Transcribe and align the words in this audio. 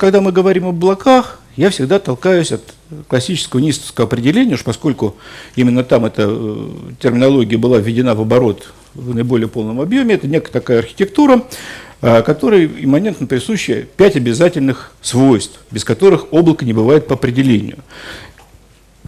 когда 0.00 0.22
мы 0.22 0.32
говорим 0.32 0.66
об 0.66 0.76
облаках, 0.76 1.38
я 1.56 1.68
всегда 1.68 1.98
толкаюсь 1.98 2.52
от 2.52 2.62
классического 3.06 3.60
нистовского 3.60 4.06
определения, 4.06 4.54
уж 4.54 4.64
поскольку 4.64 5.16
именно 5.56 5.84
там 5.84 6.06
эта 6.06 6.24
э, 6.26 6.68
терминология 6.98 7.58
была 7.58 7.76
введена 7.76 8.14
в 8.14 8.22
оборот 8.22 8.72
в 8.94 9.14
наиболее 9.14 9.46
полном 9.46 9.78
объеме, 9.78 10.14
это 10.14 10.26
некая 10.26 10.52
такая 10.52 10.78
архитектура, 10.78 11.42
э, 12.00 12.22
которой 12.22 12.64
имманентно 12.64 13.26
присущи 13.26 13.86
пять 13.98 14.16
обязательных 14.16 14.92
свойств, 15.02 15.60
без 15.70 15.84
которых 15.84 16.32
облако 16.32 16.64
не 16.64 16.72
бывает 16.72 17.06
по 17.06 17.12
определению. 17.12 17.80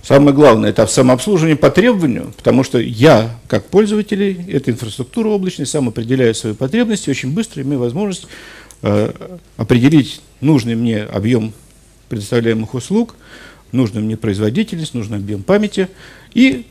Самое 0.03 0.35
главное– 0.35 0.69
это 0.71 0.87
самообслуживание 0.87 1.57
по 1.57 1.71
требованию, 1.71 2.35
потому 2.37 2.65
что 2.65 2.79
я, 2.79 3.39
как 3.47 3.65
пользователь 3.67 4.45
этой 4.51 4.75
инфраструктуры 4.75 5.29
облачной, 5.29 5.65
сам 5.65 5.89
определяю 5.89 6.35
свои 6.35 6.55
потребности, 6.55 7.09
очень 7.09 7.33
быстро 7.33 7.63
имею 7.63 7.79
возможность 7.79 8.27
определить 9.57 10.21
нужный 10.41 10.75
мне 10.75 11.03
объем 11.03 11.53
предоставляемых 12.09 12.75
услуг, 12.75 13.15
нужную 13.73 14.05
мне 14.05 14.17
производительность, 14.17 14.95
нужный 14.95 15.17
объем 15.17 15.43
памяти. 15.43 15.89
И 16.35 16.67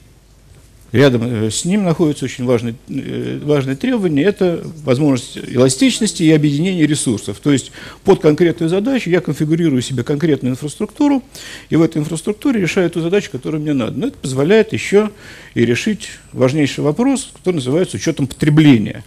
рядом 0.91 1.23
э, 1.23 1.49
с 1.49 1.65
ним 1.65 1.83
находится 1.83 2.25
очень 2.25 2.45
важное, 2.45 2.75
э, 2.89 3.39
важное 3.43 3.75
требование– 3.75 4.23
это 4.25 4.63
возможность 4.83 5.37
эластичности 5.37 6.23
и 6.23 6.31
объединения 6.31 6.85
ресурсов. 6.85 7.39
То 7.39 7.51
есть 7.51 7.71
под 8.03 8.21
конкретную 8.21 8.69
задачу 8.69 9.09
я 9.09 9.21
конфигурирую 9.21 9.81
себе 9.81 10.03
конкретную 10.03 10.51
инфраструктуру, 10.51 11.23
и 11.69 11.75
в 11.75 11.81
этой 11.81 11.97
инфраструктуре 11.97 12.61
решаю 12.61 12.89
ту 12.89 13.01
задачу, 13.01 13.31
которую 13.31 13.61
мне 13.61 13.73
надо. 13.73 13.97
Но 13.97 14.07
это 14.07 14.17
позволяет 14.17 14.73
еще 14.73 15.09
и 15.55 15.65
решить 15.65 16.09
важнейший 16.33 16.83
вопрос, 16.83 17.31
который 17.33 17.55
называется 17.55 17.97
учетом 17.97 18.27
потребления. 18.27 19.03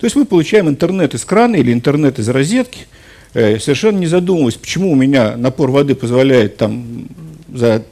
То 0.00 0.06
есть 0.06 0.16
мы 0.16 0.24
получаем 0.24 0.68
интернет 0.68 1.14
из 1.14 1.24
крана 1.24 1.56
или 1.56 1.72
интернет 1.72 2.18
из 2.18 2.28
розетки– 2.28 2.86
Э, 3.32 3.60
совершенно 3.60 3.98
не 3.98 4.06
задумываясь, 4.06 4.56
почему 4.56 4.90
у 4.90 4.96
меня 4.96 5.36
напор 5.36 5.70
воды 5.70 5.94
позволяет 5.94 6.56
там 6.56 7.06
за 7.52 7.84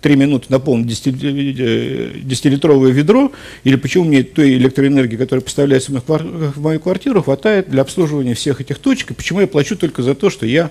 три 0.00 0.14
минуты 0.14 0.46
наполнить 0.50 1.04
10-литровое 1.04 2.90
э, 2.90 2.92
ведро, 2.92 3.32
или 3.64 3.74
почему 3.74 4.04
мне 4.04 4.22
той 4.22 4.54
электроэнергии, 4.54 5.16
которая 5.16 5.42
поставляется 5.42 5.90
в 5.92 6.60
мою 6.60 6.78
квартиру, 6.78 7.22
хватает 7.22 7.70
для 7.70 7.82
обслуживания 7.82 8.34
всех 8.34 8.60
этих 8.60 8.78
точек, 8.78 9.10
и 9.10 9.14
почему 9.14 9.40
я 9.40 9.48
плачу 9.48 9.76
только 9.76 10.02
за 10.02 10.14
то, 10.14 10.30
что 10.30 10.46
я 10.46 10.70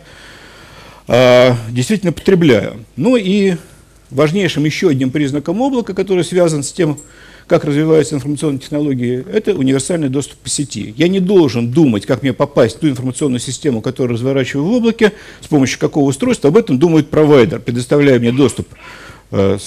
а, 1.07 1.57
действительно 1.69 2.13
потребляю. 2.13 2.85
Ну 2.95 3.17
и 3.17 3.55
важнейшим 4.09 4.63
еще 4.65 4.89
одним 4.89 5.11
признаком 5.11 5.61
облака, 5.61 5.93
который 5.93 6.23
связан 6.23 6.63
с 6.63 6.71
тем, 6.71 6.97
как 7.47 7.65
развиваются 7.65 8.15
информационные 8.15 8.59
технологии, 8.59 9.25
это 9.31 9.53
универсальный 9.53 10.09
доступ 10.09 10.39
по 10.39 10.49
сети. 10.49 10.93
Я 10.97 11.07
не 11.07 11.19
должен 11.19 11.71
думать, 11.71 12.05
как 12.05 12.21
мне 12.21 12.33
попасть 12.33 12.77
в 12.77 12.79
ту 12.79 12.89
информационную 12.89 13.39
систему, 13.39 13.81
которую 13.81 14.15
разворачиваю 14.15 14.65
в 14.65 14.71
облаке, 14.71 15.13
с 15.41 15.47
помощью 15.47 15.79
какого 15.79 16.09
устройства, 16.09 16.49
об 16.49 16.57
этом 16.57 16.79
думает 16.79 17.09
провайдер, 17.09 17.59
предоставляя 17.59 18.19
мне 18.19 18.31
доступ 18.31 18.67
э, 19.31 19.57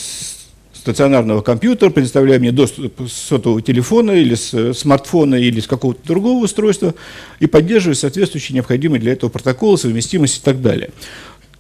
стационарного 0.73 1.43
компьютера, 1.43 1.91
предоставляя 1.91 2.39
мне 2.39 2.53
доступ 2.53 3.01
с 3.09 3.13
сотового 3.13 3.61
телефона 3.61 4.13
или 4.13 4.35
с 4.35 4.55
э, 4.55 4.73
смартфона 4.73 5.35
или 5.35 5.61
с 5.61 5.67
какого-то 5.67 6.01
другого 6.07 6.45
устройства 6.45 6.95
и 7.41 7.47
поддерживая 7.47 7.97
соответствующие 7.97 8.55
необходимые 8.55 9.01
для 9.01 9.13
этого 9.13 9.31
протоколы, 9.31 9.79
совместимость 9.79 10.39
и 10.39 10.43
так 10.43 10.63
далее. 10.63 10.91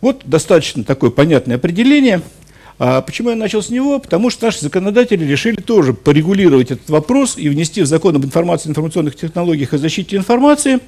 Вот 0.00 0.22
достаточно 0.24 0.84
такое 0.84 1.10
понятное 1.10 1.56
определение– 1.56 2.22
а 2.78 3.00
почему 3.00 3.30
я 3.30 3.36
начал 3.36 3.62
с 3.62 3.70
него? 3.70 3.98
Потому 3.98 4.28
что 4.30 4.46
наши 4.46 4.60
законодатели 4.60 5.24
решили 5.24 5.56
тоже 5.56 5.94
порегулировать 5.94 6.70
этот 6.70 6.88
вопрос 6.90 7.38
и 7.38 7.48
внести 7.48 7.82
в 7.82 7.86
закон 7.86 8.16
об 8.16 8.24
информации, 8.24 8.68
информационных 8.68 9.16
технологиях 9.16 9.72
и 9.72 9.78
защите 9.78 10.16
информации 10.16 10.80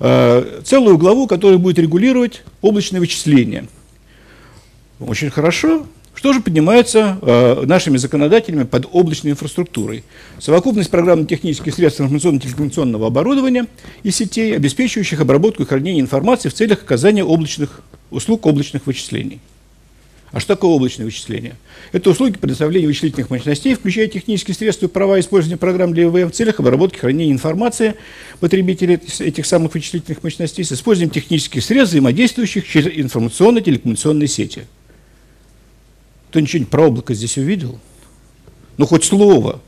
э, 0.00 0.60
целую 0.64 0.96
главу, 0.96 1.26
которая 1.26 1.58
будет 1.58 1.78
регулировать 1.78 2.42
облачные 2.62 3.00
вычисления. 3.00 3.66
Очень 5.00 5.30
хорошо. 5.30 5.86
Что 6.14 6.32
же 6.32 6.40
поднимается 6.40 7.18
э, 7.22 7.62
нашими 7.66 7.96
законодателями 7.96 8.64
под 8.64 8.88
облачной 8.90 9.32
инфраструктурой? 9.32 10.02
Совокупность 10.40 10.90
программно-технических 10.90 11.72
средств 11.72 12.00
информационно-телекоммуникационного 12.00 13.06
оборудования 13.06 13.66
и 14.02 14.10
сетей, 14.10 14.56
обеспечивающих 14.56 15.20
обработку 15.20 15.62
и 15.62 15.66
хранение 15.66 16.00
информации 16.00 16.48
в 16.48 16.54
целях 16.54 16.82
оказания 16.82 17.22
облачных 17.22 17.82
услуг 18.10 18.46
облачных 18.46 18.86
вычислений. 18.86 19.40
А 20.30 20.40
что 20.40 20.54
такое 20.54 20.70
облачное 20.70 21.06
вычисление? 21.06 21.56
Это 21.92 22.10
услуги 22.10 22.36
предоставления 22.36 22.86
вычислительных 22.86 23.30
мощностей, 23.30 23.74
включая 23.74 24.08
технические 24.08 24.54
средства 24.54 24.86
и 24.86 24.88
права 24.88 25.18
использования 25.20 25.56
программ 25.56 25.94
для 25.94 26.04
ИВМ 26.04 26.30
в 26.30 26.34
целях 26.34 26.60
обработки 26.60 26.98
хранения 26.98 27.32
информации 27.32 27.94
потребителей 28.38 29.00
этих 29.20 29.46
самых 29.46 29.72
вычислительных 29.72 30.22
мощностей 30.22 30.64
с 30.64 30.72
использованием 30.72 31.14
технических 31.14 31.64
средств, 31.64 31.92
взаимодействующих 31.92 32.68
через 32.68 32.92
информационно-телекоммуникационные 32.98 34.28
сети. 34.28 34.64
Кто 36.28 36.40
ничего 36.40 36.66
про 36.66 36.88
облако 36.88 37.14
здесь 37.14 37.38
увидел? 37.38 37.80
Ну, 38.76 38.84
хоть 38.84 39.04
слово. 39.04 39.62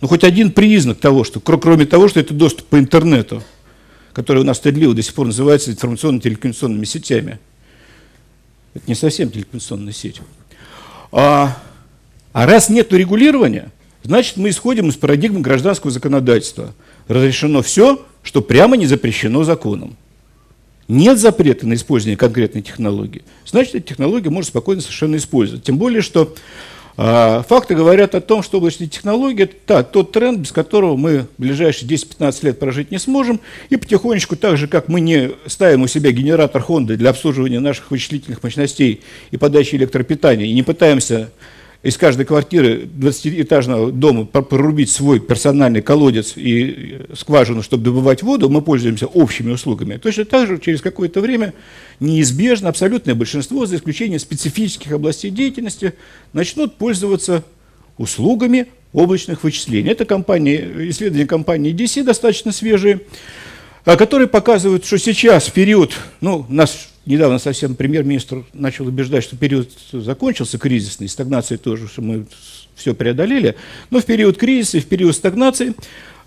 Ну, 0.00 0.06
хоть 0.06 0.22
один 0.22 0.52
признак 0.52 1.00
того, 1.00 1.24
что, 1.24 1.40
кроме 1.40 1.84
того, 1.84 2.06
что 2.06 2.20
это 2.20 2.32
доступ 2.32 2.66
по 2.68 2.78
интернету, 2.78 3.42
который 4.12 4.42
у 4.42 4.44
нас 4.44 4.58
стыдливо 4.58 4.94
до 4.94 5.02
сих 5.02 5.14
пор 5.14 5.26
называется 5.26 5.72
информационно-телекоммуникационными 5.72 6.84
сетями– 6.84 7.40
это 8.74 8.84
не 8.86 8.94
совсем 8.94 9.30
телекоммуникационная 9.30 9.92
сеть. 9.92 10.20
А, 11.12 11.56
а 12.32 12.46
раз 12.46 12.68
нет 12.68 12.92
регулирования, 12.92 13.70
значит 14.02 14.36
мы 14.36 14.50
исходим 14.50 14.88
из 14.88 14.96
парадигмы 14.96 15.40
гражданского 15.40 15.90
законодательства. 15.90 16.74
Разрешено 17.08 17.62
все, 17.62 18.04
что 18.22 18.42
прямо 18.42 18.76
не 18.76 18.86
запрещено 18.86 19.44
законом. 19.44 19.96
Нет 20.88 21.18
запрета 21.18 21.66
на 21.66 21.74
использование 21.74 22.16
конкретной 22.16 22.60
технологии, 22.60 23.22
значит, 23.46 23.76
эта 23.76 23.88
технология 23.88 24.28
может 24.28 24.48
спокойно 24.48 24.82
совершенно 24.82 25.16
использовать. 25.16 25.64
Тем 25.64 25.78
более, 25.78 26.02
что 26.02 26.34
факты 26.96 27.74
говорят 27.74 28.14
о 28.14 28.20
том, 28.20 28.42
что 28.42 28.58
облачные 28.58 28.88
технологии– 28.88 29.42
это 29.66 29.82
тот 29.82 30.12
тренд, 30.12 30.38
без 30.38 30.52
которого 30.52 30.96
мы 30.96 31.20
в 31.20 31.28
ближайшие 31.38 31.88
10-15 31.88 32.46
лет 32.46 32.58
прожить 32.58 32.90
не 32.90 32.98
сможем. 32.98 33.40
И 33.70 33.76
потихонечку, 33.76 34.36
так 34.36 34.56
же, 34.56 34.68
как 34.68 34.88
мы 34.88 35.00
не 35.00 35.32
ставим 35.46 35.82
у 35.82 35.86
себя 35.86 36.12
генератор 36.12 36.64
Honda 36.66 36.96
для 36.96 37.10
обслуживания 37.10 37.60
наших 37.60 37.90
вычислительных 37.90 38.42
мощностей 38.42 39.02
и 39.30 39.36
подачи 39.36 39.74
электропитания, 39.74 40.46
и 40.46 40.52
не 40.52 40.62
пытаемся 40.62 41.30
из 41.84 41.98
каждой 41.98 42.24
квартиры 42.24 42.88
20-этажного 42.96 43.92
дома 43.92 44.24
прорубить 44.24 44.90
свой 44.90 45.20
персональный 45.20 45.82
колодец 45.82 46.32
и 46.34 47.02
скважину, 47.14 47.62
чтобы 47.62 47.84
добывать 47.84 48.22
воду, 48.22 48.48
мы 48.48 48.62
пользуемся 48.62 49.06
общими 49.06 49.52
услугами. 49.52 49.98
Точно 49.98 50.24
так 50.24 50.48
же 50.48 50.58
через 50.58 50.80
какое-то 50.80 51.20
время 51.20 51.52
неизбежно 52.00 52.70
абсолютное 52.70 53.14
большинство, 53.14 53.66
за 53.66 53.76
исключением 53.76 54.18
специфических 54.18 54.92
областей 54.92 55.30
деятельности, 55.30 55.92
начнут 56.32 56.76
пользоваться 56.76 57.44
услугами 57.98 58.68
облачных 58.94 59.44
вычислений. 59.44 59.90
Это 59.90 60.06
компании, 60.06 60.88
исследования 60.88 61.26
компании 61.26 61.74
DC 61.74 62.02
достаточно 62.02 62.50
свежие, 62.50 63.00
а, 63.84 63.96
которые 63.96 64.28
показывают, 64.28 64.86
что 64.86 64.96
сейчас 64.96 65.48
в 65.48 65.52
период, 65.52 65.92
ну, 66.22 66.46
нас 66.48 66.93
недавно 67.06 67.38
совсем 67.38 67.74
премьер-министр 67.74 68.44
начал 68.52 68.86
убеждать, 68.86 69.24
что 69.24 69.36
период 69.36 69.70
закончился 69.92 70.58
кризисный, 70.58 71.08
стагнации 71.08 71.56
тоже, 71.56 71.88
что 71.88 72.02
мы 72.02 72.26
все 72.74 72.94
преодолели, 72.94 73.56
но 73.90 74.00
в 74.00 74.04
период 74.04 74.36
кризиса 74.36 74.78
и 74.78 74.80
в 74.80 74.86
период 74.86 75.14
стагнации 75.14 75.74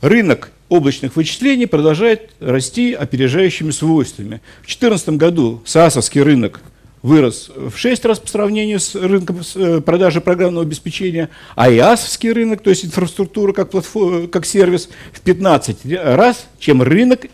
рынок 0.01 0.51
облачных 0.69 1.15
вычислений 1.15 1.67
продолжает 1.67 2.31
расти 2.39 2.93
опережающими 2.93 3.71
свойствами. 3.71 4.41
В 4.61 4.67
2014 4.67 5.09
году 5.09 5.61
САСовский 5.65 6.21
рынок 6.21 6.61
вырос 7.01 7.49
в 7.55 7.77
6 7.77 8.05
раз 8.05 8.19
по 8.19 8.27
сравнению 8.27 8.79
с 8.79 8.95
рынком 8.95 9.41
э, 9.55 9.81
продажи 9.81 10.19
программного 10.19 10.65
обеспечения, 10.65 11.29
а 11.55 11.71
ИАСовский 11.71 12.31
рынок, 12.31 12.61
то 12.61 12.69
есть 12.69 12.85
инфраструктура 12.85 13.53
как, 13.53 13.69
платформ, 13.69 14.27
как 14.27 14.45
сервис, 14.45 14.89
в 15.13 15.21
15 15.21 15.77
раз, 15.93 16.47
чем 16.59 16.81
рынок 16.81 17.27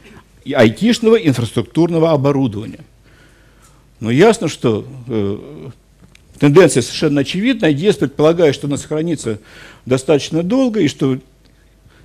айтишного 0.46 1.16
инфраструктурного 1.16 2.12
оборудования. 2.12 2.82
Но 4.04 4.12
ясно, 4.12 4.50
что 4.50 4.86
э, 5.08 5.38
тенденция 6.38 6.84
совершенно 6.84 7.22
очевидна. 7.22 7.68
ЕС 7.68 7.96
предполагает, 7.96 8.54
что 8.54 8.68
она 8.68 8.76
сохранится 8.76 9.40
достаточно 9.86 10.44
долго, 10.44 10.82
и 10.82 10.90
что 10.90 11.20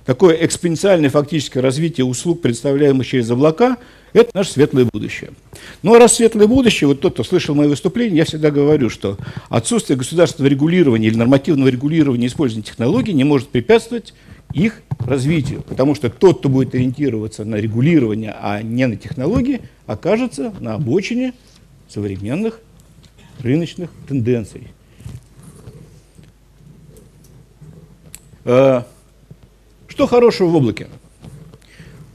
такое 0.05 0.35
экспоненциальное 0.35 1.09
фактическое 1.09 1.61
развитие 1.61 2.05
услуг, 2.05 2.39
представляемых 2.39 3.05
через 3.05 3.29
облака, 3.29 3.75
это 4.13 4.29
наше 4.33 4.51
светлое 4.51 4.85
будущее. 4.85 5.31
Ну 5.83 5.93
а 5.93 5.99
раз 5.99 6.13
светлое 6.13 6.47
будущее, 6.47 6.87
вот 6.87 7.01
тот, 7.01 7.15
кто 7.15 7.25
слышал 7.25 7.53
мои 7.53 7.67
выступления, 7.67 8.15
я 8.15 8.23
всегда 8.23 8.49
говорю, 8.49 8.89
что 8.89 9.17
отсутствие 9.49 9.97
государственного 9.97 10.49
регулирования 10.49 11.07
или 11.07 11.17
нормативного 11.17 11.67
регулирования 11.67 12.27
использования 12.27 12.63
технологий 12.63 13.11
не 13.11 13.25
может 13.25 13.49
препятствовать 13.49 14.13
их 14.53 14.83
развитию, 14.99 15.63
потому 15.67 15.95
что 15.95 16.09
тот, 16.09 16.39
кто 16.39 16.47
будет 16.47 16.73
ориентироваться 16.73 17.43
на 17.43 17.55
регулирование, 17.57 18.33
а 18.41 18.61
не 18.61 18.87
на 18.87 18.95
технологии, 18.95 19.59
окажется 19.85 20.53
на 20.61 20.75
обочине 20.75 21.33
современных 21.89 22.61
рыночных 23.41 23.89
тенденций. 24.07 24.69
Э, 28.45 28.83
что 29.87 30.07
хорошего 30.07 30.47
в 30.47 30.55
облаке? 30.55 30.87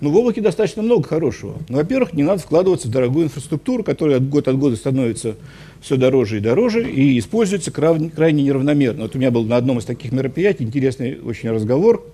Ну, 0.00 0.10
в 0.10 0.16
облаке 0.16 0.40
достаточно 0.40 0.82
много 0.82 1.08
хорошего. 1.08 1.56
Ну, 1.68 1.78
во-первых, 1.78 2.12
не 2.12 2.22
надо 2.22 2.42
вкладываться 2.42 2.88
в 2.88 2.90
дорогую 2.90 3.26
инфраструктуру, 3.26 3.82
которая 3.82 4.18
от 4.18 4.28
год 4.28 4.48
от 4.48 4.58
года 4.58 4.76
становится 4.76 5.36
все 5.80 5.96
дороже 5.96 6.38
и 6.38 6.40
дороже 6.40 6.90
и 6.90 7.18
используется 7.18 7.70
крайне 7.70 8.42
неравномерно. 8.42 9.02
Вот 9.02 9.16
у 9.16 9.18
меня 9.18 9.30
был 9.30 9.44
на 9.44 9.56
одном 9.56 9.78
из 9.78 9.84
таких 9.84 10.12
мероприятий 10.12 10.64
интересный 10.64 11.18
очень 11.20 11.50
разговор 11.50 12.04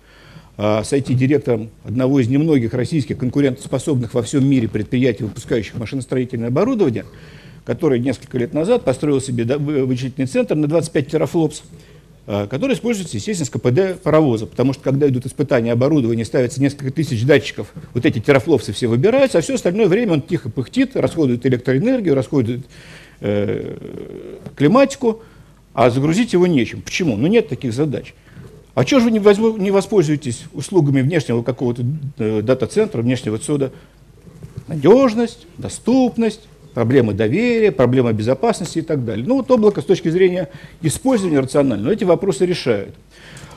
а, 0.56 0.84
с 0.84 0.92
IT-директором 0.92 1.70
одного 1.84 2.20
из 2.20 2.28
немногих 2.28 2.74
российских 2.74 3.18
конкурентоспособных 3.18 4.12
во 4.14 4.22
всем 4.22 4.48
мире 4.48 4.68
предприятий, 4.68 5.24
выпускающих 5.24 5.74
машиностроительное 5.74 6.48
оборудование, 6.48 7.06
который 7.64 7.98
несколько 8.00 8.38
лет 8.38 8.54
назад 8.54 8.84
построил 8.84 9.20
себе 9.20 9.44
вычислительный 9.56 10.26
центр 10.26 10.54
на 10.54 10.66
25 10.66 11.08
терафлопс, 11.08 11.62
а, 12.26 12.46
который 12.46 12.74
используется, 12.74 13.16
естественно, 13.16 13.46
с 13.46 13.50
КПД 13.50 14.02
паровоза, 14.02 14.46
потому 14.46 14.72
что 14.72 14.82
когда 14.82 15.08
идут 15.08 15.26
испытания 15.26 15.72
оборудования, 15.72 16.24
ставится 16.24 16.60
несколько 16.60 16.92
тысяч 16.92 17.24
датчиков, 17.24 17.72
вот 17.94 18.06
эти 18.06 18.20
терафлопсы 18.20 18.72
все 18.72 18.86
выбираются, 18.86 19.38
а 19.38 19.40
все 19.40 19.54
остальное 19.54 19.88
время 19.88 20.12
он 20.12 20.22
тихо 20.22 20.48
пыхтит, 20.48 20.96
расходует 20.96 21.44
электроэнергию, 21.44 22.14
расходует 22.14 22.66
э, 23.20 23.76
климатику, 24.54 25.22
а 25.74 25.90
загрузить 25.90 26.32
его 26.32 26.46
нечем. 26.46 26.82
Почему? 26.82 27.16
Ну 27.16 27.26
нет 27.26 27.48
таких 27.48 27.72
задач. 27.72 28.14
А 28.74 28.84
чего 28.84 29.00
же 29.00 29.06
вы 29.06 29.58
не 29.58 29.70
воспользуетесь 29.70 30.44
услугами 30.52 31.00
внешнего 31.02 31.42
какого-то 31.42 31.82
э, 32.18 32.42
дата-центра, 32.42 33.02
внешнего 33.02 33.36
отсюда? 33.36 33.72
Надежность, 34.68 35.46
доступность, 35.58 36.42
проблемы 36.74 37.14
доверия, 37.14 37.72
проблемы 37.72 38.12
безопасности 38.12 38.78
и 38.78 38.82
так 38.82 39.04
далее. 39.04 39.26
Ну 39.26 39.36
вот 39.36 39.50
облако 39.50 39.80
с 39.80 39.84
точки 39.84 40.08
зрения 40.08 40.48
использования 40.82 41.40
рационального 41.40 41.92
эти 41.92 42.04
вопросы 42.04 42.46
решает. 42.46 42.94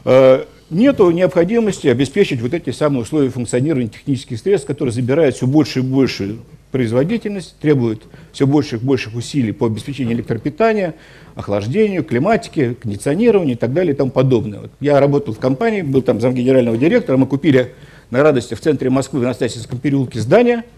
Э, 0.05 0.45
Нет 0.69 0.99
необходимости 0.99 1.87
обеспечить 1.87 2.41
вот 2.41 2.53
эти 2.53 2.71
самые 2.71 3.03
условия 3.03 3.29
функционирования 3.29 3.89
технических 3.89 4.39
средств, 4.39 4.67
которые 4.67 4.91
забирают 4.91 5.35
все 5.35 5.47
больше 5.47 5.79
и 5.79 5.81
больше 5.83 6.37
производительность, 6.71 7.55
требуют 7.61 8.03
все 8.31 8.47
больших 8.47 8.81
и 8.81 8.85
больших 8.85 9.13
усилий 9.13 9.51
по 9.51 9.67
обеспечению 9.67 10.15
электропитания, 10.15 10.95
охлаждению, 11.35 12.03
климатике, 12.03 12.75
кондиционированию 12.81 13.55
и 13.55 13.57
так 13.57 13.73
далее 13.73 13.93
и 13.93 13.95
тому 13.95 14.09
подобное. 14.09 14.61
Вот 14.61 14.71
я 14.79 14.99
работал 14.99 15.35
в 15.35 15.39
компании, 15.39 15.83
был 15.83 16.01
там 16.01 16.19
замгенерального 16.19 16.75
директора, 16.77 17.17
мы 17.17 17.27
купили 17.27 17.73
на 18.09 18.23
радости 18.23 18.55
в 18.55 18.59
центре 18.59 18.89
Москвы 18.89 19.19
в 19.19 19.23
Анастасийском 19.23 19.77
переулке 19.77 20.19
здание– 20.19 20.63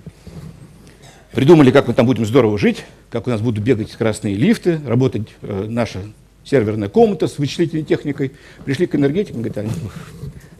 Придумали, 1.35 1.69
как 1.69 1.89
мы 1.89 1.93
там 1.93 2.05
будем 2.05 2.25
здорово 2.25 2.57
жить, 2.57 2.85
как 3.09 3.27
у 3.27 3.29
нас 3.29 3.41
будут 3.41 3.61
бегать 3.61 3.91
красные 3.91 4.35
лифты, 4.35 4.79
работать 4.85 5.27
э, 5.41 5.65
наша 5.67 5.99
серверная 6.45 6.87
комната 6.87 7.27
с 7.27 7.37
вычислительной 7.37 7.83
техникой. 7.83 8.31
Пришли 8.63 8.87
к 8.87 8.95
энергетикам, 8.95 9.41
говорят, 9.41 9.69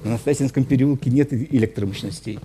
а, 0.03 0.07
на 0.07 0.17
Стасинском 0.17 0.65
переулке 0.65 1.09
нет 1.09 1.31
электромощностей. 1.31 2.39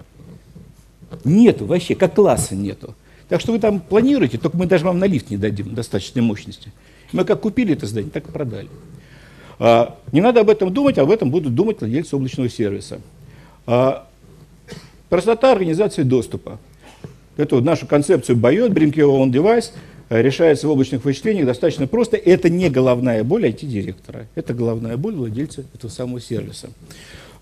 Нету 1.24 1.66
вообще, 1.66 1.96
как 1.96 2.14
класса 2.14 2.54
нету. 2.54 2.94
Так 3.28 3.40
что 3.40 3.50
вы 3.50 3.58
там 3.58 3.80
планируете, 3.80 4.38
только 4.38 4.56
мы 4.56 4.66
даже 4.66 4.84
вам 4.84 5.00
на 5.00 5.06
лифт 5.06 5.30
не 5.30 5.36
дадим 5.36 5.74
достаточной 5.74 6.22
мощности. 6.22 6.70
Мы 7.10 7.24
как 7.24 7.40
купили 7.40 7.72
это 7.72 7.86
здание, 7.86 8.12
так 8.12 8.28
и 8.28 8.30
продали. 8.30 8.68
А, 9.58 9.98
не 10.12 10.20
надо 10.20 10.42
об 10.42 10.50
этом 10.50 10.72
думать, 10.72 10.98
об 10.98 11.10
этом 11.10 11.32
будут 11.32 11.56
думать 11.56 11.80
владельцы 11.80 12.14
облачного 12.14 12.48
сервиса. 12.48 13.00
А, 13.66 14.06
простота 15.08 15.50
организации 15.50 16.04
доступа. 16.04 16.60
Эту 17.36 17.60
нашу 17.60 17.86
концепцию 17.86 18.38
Bayot, 18.38 18.70
Bring 18.70 18.92
Your 18.92 19.16
Own 19.18 19.64
э, 20.08 20.22
решается 20.22 20.66
в 20.68 20.70
облачных 20.70 21.04
вычислениях 21.04 21.46
достаточно 21.46 21.86
просто. 21.86 22.16
Это 22.16 22.48
не 22.48 22.68
головная 22.68 23.24
боль 23.24 23.46
IT-директора, 23.46 24.26
это 24.34 24.54
головная 24.54 24.96
боль 24.96 25.14
владельца 25.14 25.64
этого 25.74 25.90
самого 25.90 26.20
сервиса. 26.20 26.68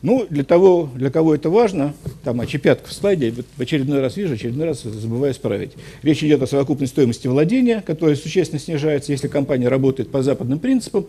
Ну, 0.01 0.27
для 0.31 0.45
того, 0.45 0.89
для 0.95 1.11
кого 1.11 1.35
это 1.35 1.51
важно, 1.51 1.93
там 2.23 2.41
очепятка 2.41 2.89
в 2.89 2.93
слайде, 2.93 3.33
в 3.33 3.61
очередной 3.61 4.01
раз 4.01 4.17
вижу, 4.17 4.35
очередной 4.35 4.67
раз 4.67 4.83
забываю 4.83 5.33
исправить. 5.33 5.73
Речь 6.03 6.23
идет 6.23 6.41
о 6.41 6.47
совокупной 6.47 6.87
стоимости 6.87 7.27
владения, 7.27 7.83
которая 7.85 8.15
существенно 8.15 8.61
снижается. 8.61 9.11
Если 9.11 9.27
компания 9.27 9.67
работает 9.67 10.13
по 10.13 10.23
западным 10.23 10.61
принципам, 10.61 11.07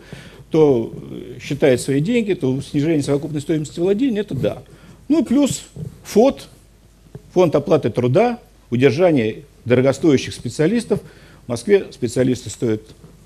то 0.50 0.92
э, 0.92 1.38
считает 1.40 1.80
свои 1.80 2.00
деньги, 2.00 2.32
то 2.32 2.60
снижение 2.62 3.02
совокупной 3.04 3.40
стоимости 3.40 3.78
владения– 3.78 4.20
это 4.22 4.34
да. 4.34 4.62
Ну, 5.06 5.24
плюс 5.24 5.62
ФОД, 6.02 6.48
фонд 7.32 7.54
оплаты 7.54 7.90
труда, 7.90 8.40
удержание 8.70 9.44
дорогостоящих 9.64 10.34
специалистов. 10.34 11.00
В 11.46 11.48
Москве 11.48 11.86
специалисты 11.90 12.50
стоят 12.50 12.82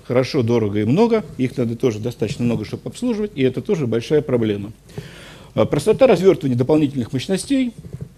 хорошо, 0.07 0.43
дорого 0.43 0.81
и 0.81 0.83
много, 0.83 1.23
их 1.37 1.57
надо 1.57 1.75
тоже 1.75 1.99
достаточно 1.99 2.45
много, 2.45 2.65
чтобы 2.65 2.83
обслуживать, 2.85 3.31
и 3.35 3.43
это 3.43 3.61
тоже 3.61 3.87
большая 3.87 4.21
проблема. 4.21 4.71
А, 5.55 5.65
простота 5.65 6.07
развертывания 6.07 6.57
дополнительных 6.57 7.13
мощностей, 7.13 7.73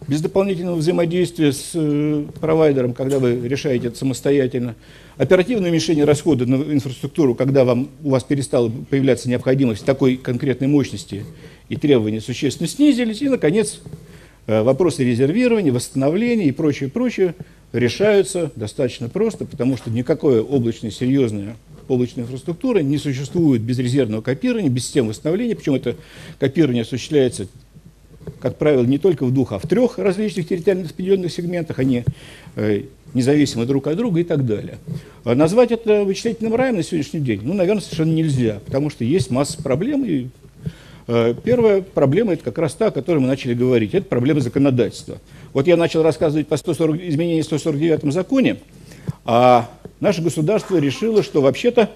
без 0.08 0.22
дополнительного 0.22 0.76
взаимодействия 0.76 1.52
с 1.52 1.72
э, 1.74 2.26
провайдером, 2.40 2.94
когда 2.94 3.20
вы 3.20 3.42
решаете 3.46 3.88
это 3.88 3.98
самостоятельно, 3.98 4.76
оперативное 5.18 5.70
уменьшение 5.70 6.06
расхода 6.06 6.46
на 6.46 6.56
инфраструктуру, 6.74 7.36
когда 7.36 7.66
вам, 7.66 7.90
у 8.04 8.12
вас 8.12 8.24
перестала 8.24 8.72
появляться 8.90 9.30
необходимость 9.30 9.84
такой 9.84 10.16
конкретной 10.16 10.68
мощности 10.68 11.26
и 11.68 11.76
требования 11.76 12.22
существенно 12.22 12.70
снизились, 12.70 13.22
и, 13.22 13.28
наконец, 13.28 13.82
вопросы 14.48 15.04
резервирования, 15.04 15.74
восстановления 15.74 16.46
и 16.46 16.52
прочее, 16.52 16.90
прочее 16.90 17.36
решаются 17.74 18.52
достаточно 18.56 19.10
просто, 19.10 19.46
потому 19.46 19.78
что 19.78 19.90
никакое 19.90 20.42
облачное, 20.42 20.92
серьезное 20.92 21.56
облачная 21.88 22.26
инфраструктура 22.26 22.80
не 22.80 22.98
существует 22.98 23.62
без 23.62 23.80
резервного 23.80 24.22
копирования, 24.22 24.70
без 24.70 24.86
системы 24.86 25.10
восстановления, 25.10 25.56
причем 25.56 25.76
это 25.76 25.96
копирование 26.40 26.82
осуществляется, 26.82 27.48
как 28.40 28.58
правило, 28.58 28.84
не 28.84 28.98
только 28.98 29.26
в 29.26 29.34
двух, 29.34 29.54
а 29.54 29.60
в 29.60 29.68
трех 29.68 29.98
различных 29.98 30.48
территориально 30.48 30.86
распределенных 30.86 31.32
сегментах, 31.32 31.80
они 31.80 32.04
э, 32.56 32.84
независимы 33.14 33.66
друг 33.66 33.88
от 33.88 33.98
друга 33.98 34.20
и 34.20 34.24
так 34.24 34.46
далее. 34.46 34.78
А 35.24 35.36
назвать 35.36 35.72
это 35.72 36.04
вычислительным 36.04 36.56
раем 36.56 36.76
на 36.76 36.84
сегодняшний 36.84 37.22
день, 37.22 37.42
ну, 37.44 37.54
наверное, 37.54 37.82
совершенно 37.82 38.14
нельзя, 38.14 38.60
потому 38.66 38.90
что 38.90 39.04
есть 39.04 39.30
масса 39.30 39.62
проблем, 39.62 40.04
и 40.06 40.28
Э, 40.28 40.47
первая 41.07 41.81
проблема– 41.81 42.33
это 42.33 42.44
как 42.44 42.57
раз 42.57 42.74
та, 42.74 42.88
о 42.88 42.92
которой 42.92 43.19
мы 43.19 43.27
начали 43.27 43.54
говорить. 43.54 43.94
Это 43.94 44.06
проблема 44.06 44.42
законодательства. 44.42 45.19
Вот 45.54 45.65
я 45.65 45.77
начал 45.77 46.04
рассказывать 46.04 46.48
по 46.48 46.57
140, 46.57 47.01
изменению 47.01 47.44
в 47.44 47.48
149 47.48 48.13
законе, 48.13 48.57
а 49.25 49.69
наше 50.00 50.21
государство 50.21 50.77
решило, 50.77 51.24
что 51.24 51.42
вообще-то 51.42 51.89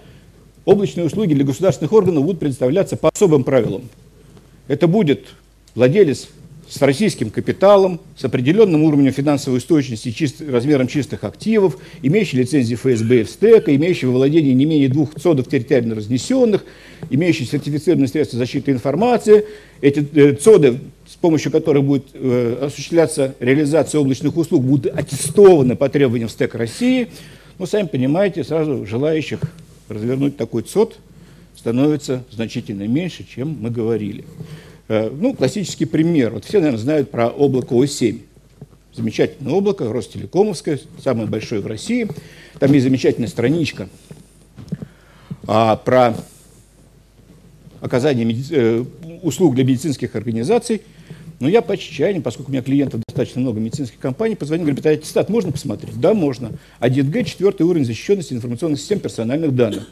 облачные 0.65 1.05
услуги 1.05 1.33
для 1.33 1.43
государственных 1.43 1.91
органов 1.93 2.23
будут 2.23 2.39
предоставляться 2.39 2.95
по 2.95 3.09
особым 3.09 3.43
правилам. 3.43 3.83
Это 4.67 4.87
будет 4.87 5.25
владелец 5.75 6.29
с 6.71 6.81
российским 6.81 7.29
капиталом, 7.29 7.99
с 8.15 8.23
определенным 8.23 8.83
уровнем 8.83 9.11
финансовой 9.11 9.57
устойчивости, 9.57 10.11
чист, 10.11 10.41
размером 10.41 10.87
чистых 10.87 11.25
активов, 11.25 11.77
имеющий 12.01 12.37
лицензии 12.37 12.75
ФСБ 12.75 13.21
и 13.21 13.23
ВСТЭКа, 13.25 13.75
имеющий 13.75 14.05
во 14.05 14.13
владении 14.13 14.53
не 14.53 14.63
менее 14.63 14.87
двух 14.87 15.13
цодов 15.15 15.49
территориально 15.49 15.95
разнесенных, 15.95 16.63
имеющий 17.09 17.43
сертифицированные 17.43 18.07
средства 18.07 18.39
защиты 18.39 18.71
информации. 18.71 19.45
Эти 19.81 20.07
э, 20.15 20.33
цоды, 20.35 20.79
с 21.05 21.15
помощью 21.17 21.51
которых 21.51 21.83
будет 21.83 22.05
э, 22.13 22.59
осуществляться 22.61 23.35
реализация 23.41 23.99
облачных 23.99 24.37
услуг, 24.37 24.63
будут 24.63 24.97
аттестованы 24.97 25.75
по 25.75 25.89
требованиям 25.89 26.29
СТЭК 26.29 26.55
России. 26.55 27.09
Ну, 27.59 27.65
сами 27.65 27.87
понимаете, 27.87 28.45
сразу 28.45 28.85
желающих 28.85 29.41
развернуть 29.89 30.37
такой 30.37 30.61
ЦОД 30.61 30.97
становится 31.57 32.23
значительно 32.31 32.87
меньше, 32.87 33.25
чем 33.27 33.57
мы 33.59 33.71
говорили. 33.71 34.23
Э, 34.91 35.09
ну, 35.09 35.33
классический 35.33 35.85
пример. 35.85 36.31
Вот 36.31 36.43
все, 36.43 36.57
наверное, 36.57 36.81
знают 36.81 37.11
про 37.11 37.29
облако 37.29 37.75
О7. 37.75 38.19
Замечательное 38.93 39.53
облако, 39.53 39.85
Ростелекомовское, 39.85 40.81
самое 41.01 41.29
большое 41.29 41.61
в 41.61 41.67
России. 41.67 42.09
Там 42.59 42.73
есть 42.73 42.83
замечательная 42.83 43.29
страничка 43.29 43.87
а, 45.47 45.77
про 45.77 46.13
оказание 47.79 48.25
меди... 48.25 48.43
э, 48.51 48.83
услуг 49.21 49.55
для 49.55 49.63
медицинских 49.63 50.13
организаций. 50.17 50.81
Но 51.39 51.47
я 51.47 51.61
по 51.61 51.77
чаяниям, 51.77 52.21
поскольку 52.21 52.51
у 52.51 52.53
меня 52.53 52.61
клиентов 52.61 53.01
достаточно 53.07 53.39
много 53.39 53.61
медицинских 53.61 53.97
компаний, 53.97 54.35
позвонил, 54.35 54.65
говорит, 54.65 54.85
а 54.85 54.89
аттестат 54.89 55.29
можно 55.29 55.53
посмотреть? 55.53 55.97
Да, 56.01 56.13
можно. 56.13 56.51
1Г, 56.81 57.23
четвертый 57.23 57.61
уровень 57.61 57.85
защищенности 57.85 58.33
информационных 58.33 58.77
систем 58.81 58.99
персональных 58.99 59.55
данных. 59.55 59.87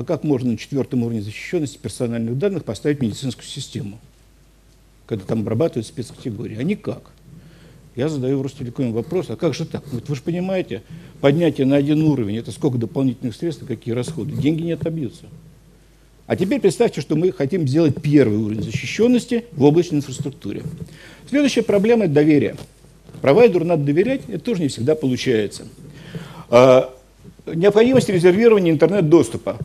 А 0.00 0.02
как 0.02 0.24
можно 0.24 0.52
на 0.52 0.56
четвертом 0.56 1.02
уровне 1.02 1.20
защищенности 1.20 1.76
персональных 1.76 2.38
данных 2.38 2.64
поставить 2.64 3.02
медицинскую 3.02 3.44
систему, 3.44 3.98
когда 5.04 5.26
там 5.26 5.40
обрабатывают 5.40 5.86
спецкатегории? 5.86 6.56
А 6.56 6.62
никак. 6.62 7.10
Я 7.96 8.08
задаю 8.08 8.42
Ростелекоме 8.42 8.92
вопрос, 8.92 9.28
а 9.28 9.36
как 9.36 9.52
же 9.52 9.66
так? 9.66 9.84
Вот 9.92 10.08
вы 10.08 10.16
же 10.16 10.22
понимаете, 10.22 10.82
поднятие 11.20 11.66
на 11.66 11.76
один 11.76 12.00
уровень, 12.00 12.38
это 12.38 12.50
сколько 12.50 12.78
дополнительных 12.78 13.36
средств, 13.36 13.66
какие 13.66 13.92
расходы? 13.92 14.32
Деньги 14.32 14.62
не 14.62 14.72
отобьются. 14.72 15.24
А 16.26 16.34
теперь 16.34 16.62
представьте, 16.62 17.02
что 17.02 17.14
мы 17.14 17.30
хотим 17.30 17.68
сделать 17.68 18.00
первый 18.00 18.38
уровень 18.38 18.62
защищенности 18.62 19.44
в 19.52 19.62
облачной 19.64 19.98
инфраструктуре. 19.98 20.62
Следующая 21.28 21.62
проблема– 21.62 22.04
это 22.06 22.14
доверие. 22.14 22.56
Провайдеру 23.20 23.66
надо 23.66 23.84
доверять, 23.84 24.22
это 24.28 24.42
тоже 24.42 24.62
не 24.62 24.68
всегда 24.68 24.94
получается. 24.94 25.64
А, 26.48 26.90
необходимость 27.46 28.08
резервирования 28.08 28.72
интернет-доступа. 28.72 29.58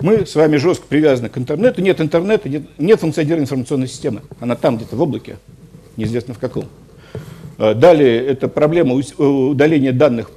Мы 0.00 0.24
с 0.24 0.34
вами 0.34 0.56
жестко 0.56 0.86
привязаны 0.86 1.28
к 1.28 1.36
интернету. 1.36 1.82
Нет 1.82 2.00
интернета, 2.00 2.48
нет, 2.48 2.62
нет 2.78 3.00
функционирования 3.00 3.44
информационной 3.44 3.86
системы. 3.86 4.22
Она 4.40 4.56
там 4.56 4.78
где-то 4.78 4.96
в 4.96 5.02
облаке, 5.02 5.36
неизвестно 5.96 6.32
в 6.32 6.38
каком. 6.38 6.64
А, 7.58 7.74
далее 7.74 8.24
это 8.24 8.48
проблема 8.48 8.94
удаления 8.94 9.92
данных 9.92 10.30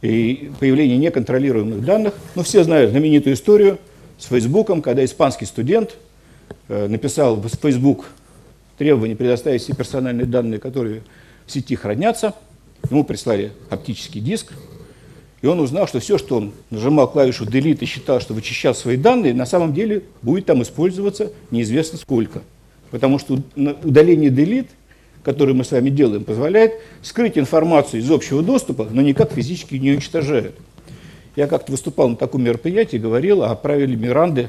и 0.00 0.50
появления 0.58 0.96
неконтролируемых 0.96 1.84
данных. 1.84 2.14
Ну, 2.34 2.42
все 2.42 2.64
знают 2.64 2.90
знаменитую 2.90 3.34
историю 3.34 3.78
с 4.18 4.26
Фейсбуком, 4.26 4.82
когда 4.82 5.04
испанский 5.04 5.46
студент 5.46 5.94
э, 6.68 6.88
написал 6.88 7.36
в 7.36 7.48
Facebook 7.48 8.06
требование 8.78 9.14
предоставить 9.16 9.62
все 9.62 9.76
персональные 9.76 10.26
данные, 10.26 10.58
которые 10.58 11.02
в 11.46 11.52
сети 11.52 11.76
хранятся. 11.76 12.34
Ему 12.90 13.04
прислали 13.04 13.52
оптический 13.70 14.20
диск, 14.20 14.52
и 15.42 15.46
он 15.46 15.60
узнал, 15.60 15.86
что 15.86 16.00
все, 16.00 16.16
что 16.16 16.36
он 16.38 16.52
нажимал 16.70 17.10
клавишу 17.10 17.44
Delete 17.44 17.80
и 17.80 17.84
считал, 17.84 18.20
что 18.20 18.32
вычищал 18.32 18.74
свои 18.74 18.96
данные, 18.96 19.34
на 19.34 19.44
самом 19.44 19.74
деле 19.74 20.04
будет 20.22 20.46
там 20.46 20.62
использоваться 20.62 21.32
неизвестно 21.50 21.98
сколько. 21.98 22.42
Потому 22.90 23.18
что 23.18 23.38
удаление 23.56 24.30
Delete– 24.30 24.68
который 25.22 25.54
мы 25.54 25.64
с 25.64 25.70
вами 25.70 25.90
делаем, 25.90 26.24
позволяет 26.24 26.74
скрыть 27.02 27.38
информацию 27.38 28.00
из 28.00 28.10
общего 28.10 28.42
доступа, 28.42 28.88
но 28.90 29.02
никак 29.02 29.32
физически 29.32 29.76
не 29.76 29.92
уничтожает. 29.92 30.54
Я 31.36 31.46
как-то 31.46 31.72
выступал 31.72 32.10
на 32.10 32.16
таком 32.16 32.42
мероприятии, 32.42 32.96
говорил 32.96 33.42
о 33.42 33.54
правиле 33.54 33.96
Миранды 33.96 34.48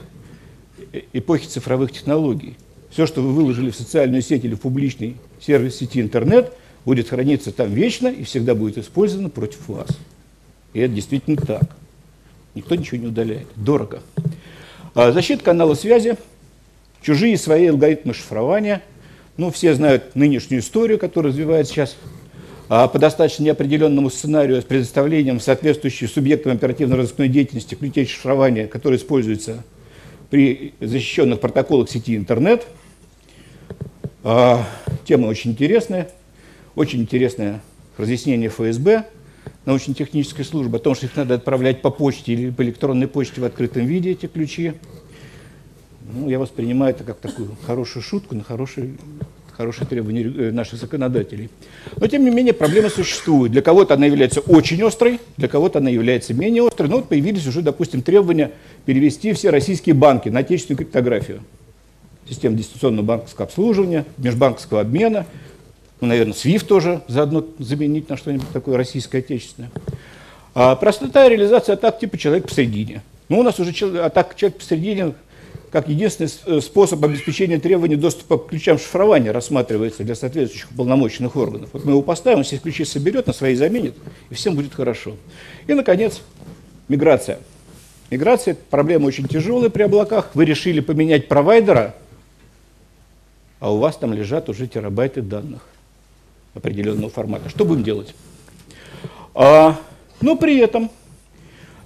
эпохи 1.13 1.47
цифровых 1.47 1.91
технологий. 1.91 2.55
Все, 2.89 3.07
что 3.07 3.21
вы 3.21 3.33
выложили 3.33 3.71
в 3.71 3.75
социальную 3.75 4.21
сеть 4.21 4.45
или 4.45 4.55
в 4.55 4.61
публичный 4.61 5.15
сервис 5.39 5.77
сети 5.77 6.01
интернет, 6.01 6.51
будет 6.85 7.09
храниться 7.09 7.51
там 7.51 7.71
вечно 7.73 8.07
и 8.07 8.23
всегда 8.23 8.53
будет 8.53 8.77
использовано 8.77 9.29
против 9.29 9.67
вас. 9.69 9.87
И 10.73 10.79
это 10.79 10.93
действительно 10.93 11.37
так. 11.37 11.63
Никто 12.55 12.75
ничего 12.75 12.97
не 12.97 13.07
удаляет. 13.07 13.47
Дорого. 13.55 14.01
А 14.93 15.11
защита 15.11 15.43
канала 15.43 15.73
связи, 15.73 16.17
чужие 17.01 17.37
свои 17.37 17.67
алгоритмы 17.67 18.13
шифрования– 18.13 18.81
ну, 19.37 19.51
все 19.51 19.73
знают 19.73 20.15
нынешнюю 20.15 20.61
историю, 20.61 20.99
которая 20.99 21.31
развивается 21.31 21.73
сейчас 21.73 21.95
а 22.69 22.87
по 22.87 22.97
достаточно 22.97 23.43
неопределенному 23.43 24.09
сценарию 24.09 24.61
с 24.61 24.65
предоставлением 24.65 25.39
соответствующих 25.39 26.09
субъектам 26.09 26.53
оперативно-розыскной 26.53 27.27
деятельности 27.27 27.75
ключей 27.75 28.07
шифрования, 28.07 28.67
которые 28.67 28.99
используются 28.99 29.63
при 30.29 30.73
защищенных 30.79 31.39
протоколах 31.39 31.89
сети 31.89 32.15
интернет. 32.15 32.65
А, 34.23 34.65
тема 35.05 35.27
очень 35.27 35.51
интересная. 35.51 36.09
Очень 36.75 37.01
интересное 37.01 37.61
разъяснение 37.97 38.49
ФСБ, 38.49 39.05
научно-технической 39.65 40.45
службы, 40.45 40.77
о 40.77 40.79
том, 40.79 40.95
что 40.95 41.05
их 41.05 41.15
надо 41.15 41.35
отправлять 41.35 41.81
по 41.81 41.89
почте 41.89 42.33
или 42.33 42.49
по 42.49 42.63
электронной 42.63 43.07
почте 43.07 43.41
в 43.41 43.45
открытом 43.45 43.85
виде, 43.85 44.11
эти 44.11 44.25
ключи. 44.25 44.73
Ну, 46.13 46.29
я 46.29 46.37
воспринимаю 46.37 46.93
это 46.93 47.03
как 47.03 47.17
такую 47.17 47.55
хорошую 47.65 48.03
шутку 48.03 48.35
на 48.35 48.43
хорошие, 48.43 48.95
хорошие 49.51 49.87
требования 49.87 50.23
э, 50.23 50.51
наших 50.51 50.79
законодателей. 50.79 51.49
Но, 51.95 52.07
тем 52.07 52.25
не 52.25 52.29
менее, 52.29 52.53
проблема 52.53 52.89
существует. 52.89 53.51
Для 53.51 53.61
кого-то 53.61 53.93
она 53.93 54.05
является 54.05 54.41
очень 54.41 54.81
острой, 54.83 55.19
для 55.37 55.47
кого-то 55.47 55.79
она 55.79 55.89
является 55.89 56.33
менее 56.33 56.67
острой. 56.67 56.89
Но 56.89 56.97
вот 56.97 57.07
появились 57.07 57.47
уже, 57.47 57.61
допустим, 57.61 58.01
требования 58.01 58.51
перевести 58.85 59.33
все 59.33 59.49
российские 59.49 59.95
банки 59.95 60.29
на 60.29 60.39
отечественную 60.39 60.79
криптографию. 60.79 61.41
Систему 62.27 62.55
дистанционного 62.57 63.05
банковского 63.05 63.47
обслуживания, 63.47 64.05
межбанковского 64.17 64.81
обмена, 64.81 65.25
ну, 66.01 66.07
наверное, 66.07 66.33
SWIFT 66.33 66.65
тоже 66.65 67.01
заодно 67.07 67.45
заменить 67.59 68.09
на 68.09 68.17
что-нибудь 68.17 68.49
такое 68.51 68.77
российское, 68.77 69.19
отечественное. 69.19 69.71
А 70.55 70.75
простота 70.75 71.27
реализации 71.29 71.73
атак 71.73 71.99
типа 71.99 72.17
«человек 72.17 72.47
посередине». 72.47 73.01
Ну, 73.29 73.39
у 73.39 73.43
нас 73.43 73.59
уже 73.59 73.71
атака 73.99 74.35
«человек 74.35 74.59
посередине» 74.59 75.13
как 75.71 75.89
единственный 75.89 76.29
э, 76.45 76.61
способ 76.61 77.03
обеспечения 77.03 77.57
требований 77.57 77.95
доступа 77.95 78.37
к 78.37 78.49
ключам 78.49 78.77
шифрования 78.77 79.31
рассматривается 79.31 80.03
для 80.03 80.13
соответствующих 80.13 80.69
полномочных 80.69 81.35
органов. 81.35 81.69
Вот 81.73 81.83
мы 81.83 81.93
его 81.93 82.03
поставим, 82.03 82.43
все 82.43 82.59
ключи 82.59 82.85
соберет, 82.85 83.25
на 83.25 83.33
свои 83.33 83.55
заменит, 83.55 83.95
и 84.29 84.35
всем 84.35 84.55
будет 84.55 84.75
хорошо. 84.75 85.15
И, 85.65 85.73
наконец, 85.73 86.21
миграция. 86.89 87.39
Миграция– 88.11 88.51
это 88.53 88.61
проблема 88.69 89.07
очень 89.07 89.27
тяжелая 89.27 89.71
при 89.71 89.81
облаках. 89.81 90.29
Вы 90.35 90.45
решили 90.45 90.79
поменять 90.79 91.27
провайдера, 91.27 91.95
а 93.59 93.73
у 93.73 93.79
вас 93.79 93.97
там 93.97 94.13
лежат 94.13 94.49
уже 94.49 94.67
терабайты 94.67 95.23
данных 95.23 95.63
определенного 96.53 97.09
формата. 97.09 97.49
Что 97.49 97.65
будем 97.65 97.83
делать? 97.83 98.13
А, 99.35 99.77
но 100.21 100.35
при 100.35 100.59
этом 100.59 100.89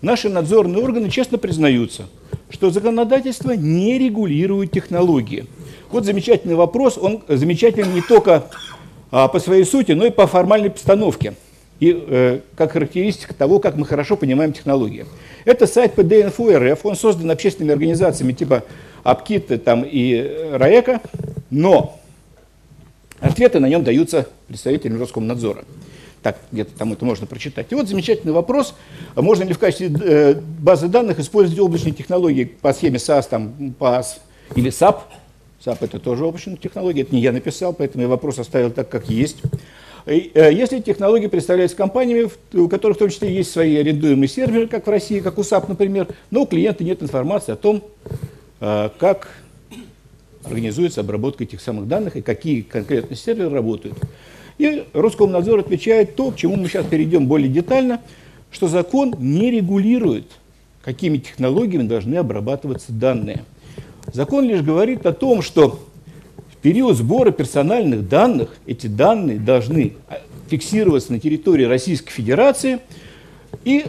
наши 0.01 0.29
надзорные 0.29 0.83
органы 0.83 1.09
честно 1.09 1.37
признаются– 1.37 2.07
что 2.49 2.69
законодательство 2.69 3.51
не 3.51 3.97
регулирует 3.97 4.71
технологии. 4.71 5.45
Вот 5.91 6.05
замечательный 6.05 6.55
вопрос, 6.55 6.97
он 6.97 7.23
замечательный 7.27 7.95
не 7.95 8.01
только 8.01 8.45
а, 9.11 9.27
по 9.27 9.39
своей 9.39 9.65
сути, 9.65 9.93
но 9.93 10.05
и 10.05 10.09
по 10.09 10.27
формальной 10.27 10.69
постановке 10.69 11.33
и 11.79 11.95
э, 11.95 12.39
как 12.55 12.71
характеристика 12.71 13.35
того, 13.35 13.59
как 13.59 13.75
мы 13.75 13.85
хорошо 13.85 14.15
понимаем 14.15 14.51
технологии. 14.51 15.05
Это 15.45 15.67
сайт 15.67 15.93
ПД.Инфо.РФ, 15.93 16.83
он 16.83 16.95
создан 16.95 17.29
общественными 17.29 17.73
организациями 17.73 18.33
типа 18.33 18.63
Апкита 19.03 19.59
там, 19.59 19.83
и 19.83 20.49
РАЭКа, 20.53 21.01
но 21.51 21.99
ответы 23.19 23.59
на 23.59 23.67
нем 23.67 23.83
даются 23.83 24.27
представителям 24.47 24.99
Роскомнадзора 24.99 25.65
так 26.27 26.39
где-то 26.51 26.77
там 26.77 26.91
это 26.91 27.05
можно 27.05 27.25
прочитать. 27.25 27.67
И 27.69 27.75
вот 27.75 27.87
замечательный 27.87 28.33
вопрос, 28.33 28.75
можно 29.15 29.43
ли 29.43 29.53
в 29.53 29.59
качестве 29.59 29.91
э, 30.03 30.33
базы 30.33 30.89
данных 30.89 31.19
использовать 31.19 31.59
облачные 31.59 31.93
технологии 31.93 32.43
по 32.43 32.73
схеме 32.73 32.97
SAS, 32.97 33.27
там, 33.29 33.53
PAS 33.79 34.17
или 34.55 34.69
SAP. 34.69 34.97
SAP 35.63 35.77
это 35.81 35.99
тоже 35.99 36.25
облачная 36.25 36.57
технология, 36.57 37.03
это 37.03 37.15
не 37.15 37.21
я 37.21 37.31
написал, 37.31 37.71
поэтому 37.71 38.03
я 38.03 38.09
вопрос 38.09 38.39
оставил 38.39 38.71
так, 38.71 38.89
как 38.89 39.09
есть. 39.09 39.37
Э, 40.05 40.51
если 40.51 40.79
технологии 40.79 41.27
представляются 41.27 41.77
компаниями, 41.77 42.29
у 42.53 42.67
которых 42.67 42.97
в 42.97 42.99
том 42.99 43.09
числе 43.09 43.33
есть 43.33 43.51
свои 43.51 43.77
арендуемые 43.77 44.27
серверы, 44.27 44.67
как 44.67 44.87
в 44.87 44.89
России, 44.89 45.19
как 45.19 45.37
у 45.37 45.41
SAP, 45.41 45.65
например, 45.69 46.07
но 46.29 46.41
у 46.41 46.45
клиента 46.45 46.83
нет 46.83 47.01
информации 47.01 47.53
о 47.53 47.55
том, 47.57 47.83
э, 48.59 48.89
как 48.97 49.29
организуется 50.47 51.01
обработка 51.01 51.43
этих 51.43 51.61
самых 51.61 51.87
данных 51.87 52.15
и 52.15 52.21
какие 52.21 52.61
конкретно 52.61 53.15
серверы 53.15 53.49
работают. 53.49 53.97
И 54.57 54.85
Роскомнадзор 54.93 55.59
отвечает 55.59 56.15
то, 56.15 56.31
к 56.31 56.35
чему 56.35 56.55
мы 56.55 56.67
сейчас 56.67 56.85
перейдем 56.85 57.27
более 57.27 57.49
детально, 57.49 58.01
что 58.51 58.67
закон 58.67 59.13
не 59.19 59.51
регулирует, 59.51 60.25
какими 60.81 61.17
технологиями 61.17 61.87
должны 61.87 62.15
обрабатываться 62.15 62.91
данные. 62.91 63.43
Закон 64.13 64.45
лишь 64.45 64.61
говорит 64.61 65.05
о 65.05 65.13
том, 65.13 65.41
что 65.41 65.79
в 66.51 66.57
период 66.61 66.97
сбора 66.97 67.31
персональных 67.31 68.07
данных 68.07 68.55
эти 68.65 68.87
данные 68.87 69.37
должны 69.37 69.93
а, 70.07 70.21
фиксироваться 70.49 71.11
на 71.11 71.19
территории 71.19 71.65
Российской 71.65 72.11
Федерации, 72.11 72.79
и 73.63 73.85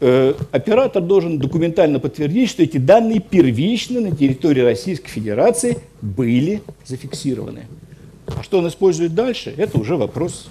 оператор 0.00 1.02
должен 1.02 1.38
документально 1.38 1.98
подтвердить, 1.98 2.50
что 2.50 2.62
эти 2.62 2.78
данные 2.78 3.20
первично 3.20 4.00
на 4.00 4.14
территории 4.14 4.60
Российской 4.60 5.08
Федерации 5.08 5.78
были 6.00 6.62
зафиксированы. 6.84 7.66
А 8.26 8.42
что 8.42 8.58
он 8.58 8.68
использует 8.68 9.14
дальше, 9.14 9.52
это 9.56 9.78
уже 9.78 9.96
вопрос 9.96 10.50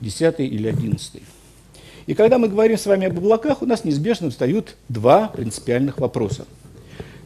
10 0.00 0.40
или 0.40 0.68
11. 0.68 1.22
И 2.06 2.14
когда 2.14 2.38
мы 2.38 2.48
говорим 2.48 2.76
с 2.76 2.86
вами 2.86 3.06
об 3.06 3.18
облаках, 3.18 3.62
у 3.62 3.66
нас 3.66 3.84
неизбежно 3.84 4.30
встают 4.30 4.76
два 4.88 5.28
принципиальных 5.28 5.98
вопроса. 5.98 6.46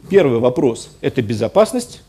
Первый 0.09 0.39
вопрос– 0.39 0.95
это 1.01 1.21
безопасность, 1.21 2.01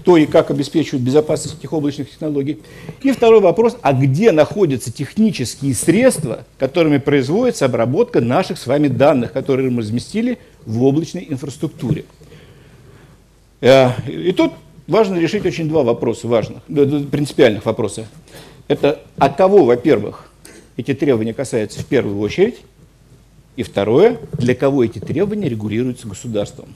кто 0.00 0.16
и 0.16 0.24
как 0.24 0.50
обеспечивает 0.50 1.04
безопасность 1.04 1.58
этих 1.58 1.74
облачных 1.74 2.10
технологий. 2.10 2.58
И 3.02 3.12
второй 3.12 3.40
вопрос, 3.40 3.76
а 3.82 3.92
где 3.92 4.32
находятся 4.32 4.90
технические 4.90 5.74
средства, 5.74 6.44
которыми 6.58 6.96
производится 6.96 7.66
обработка 7.66 8.22
наших 8.22 8.58
с 8.58 8.66
вами 8.66 8.88
данных, 8.88 9.32
которые 9.32 9.70
мы 9.70 9.82
разместили 9.82 10.38
в 10.64 10.82
облачной 10.82 11.26
инфраструктуре. 11.28 12.06
Э, 13.60 13.90
и 14.08 14.32
тут 14.32 14.52
важно 14.86 15.18
решить 15.18 15.44
очень 15.44 15.68
два 15.68 15.82
вопроса, 15.82 16.28
важных, 16.28 16.62
принципиальных 16.64 17.66
вопроса. 17.66 18.06
Это 18.68 19.00
от 19.18 19.36
кого, 19.36 19.66
во-первых, 19.66 20.32
эти 20.78 20.94
требования 20.94 21.34
касаются 21.34 21.80
в 21.80 21.84
первую 21.84 22.18
очередь, 22.20 22.56
и 23.56 23.62
второе, 23.62 24.16
для 24.32 24.54
кого 24.54 24.82
эти 24.82 24.98
требования 24.98 25.50
регулируются 25.50 26.08
государством. 26.08 26.68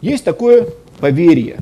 Есть 0.00 0.24
такое 0.24 0.68
поверье, 1.00 1.58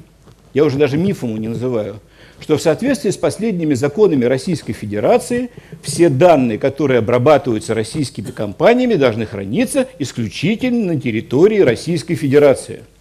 я 0.53 0.65
уже 0.65 0.79
даже 0.79 0.97
мифом 0.97 1.31
его 1.31 1.39
не 1.39 1.49
называю, 1.49 2.01
что 2.41 2.57
в 2.57 2.63
соответствии 2.63 3.11
с 3.11 3.17
последними 3.17 3.75
законами 3.75 4.25
Российской 4.25 4.73
Федерации 4.73 5.51
все 5.83 6.09
данные, 6.09 6.59
которые 6.59 6.99
обрабатываются 6.99 7.75
российскими 7.75 8.31
компаниями, 8.31 8.95
должны 8.95 9.27
храниться 9.27 9.89
исключительно 9.99 10.95
на 10.95 11.01
территории 11.01 11.61
Российской 11.61 12.15
Федерации– 12.15 12.83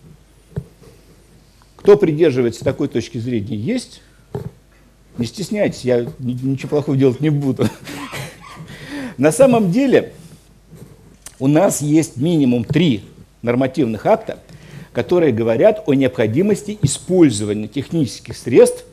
кто 1.83 1.97
придерживается 1.97 2.63
такой 2.63 2.87
точки 2.87 3.17
зрения, 3.17 3.57
есть? 3.57 4.01
Не 5.17 5.25
стесняйтесь, 5.25 5.83
я 5.83 6.07
ничего 6.17 6.69
плохого 6.69 6.95
делать 6.95 7.19
не 7.19 7.29
буду. 7.29 7.67
На 9.17 9.33
самом 9.33 9.69
деле 9.69 10.13
у 11.39 11.47
нас 11.47 11.81
есть 11.81 12.15
минимум 12.15 12.63
три 12.63 13.03
нормативных 13.41 14.05
акта, 14.05 14.39
которые 14.93 15.33
говорят 15.33 15.83
о 15.87 15.93
необходимости 15.93 16.77
использования 16.81 17.67
технических 17.67 18.37
средств 18.37 18.85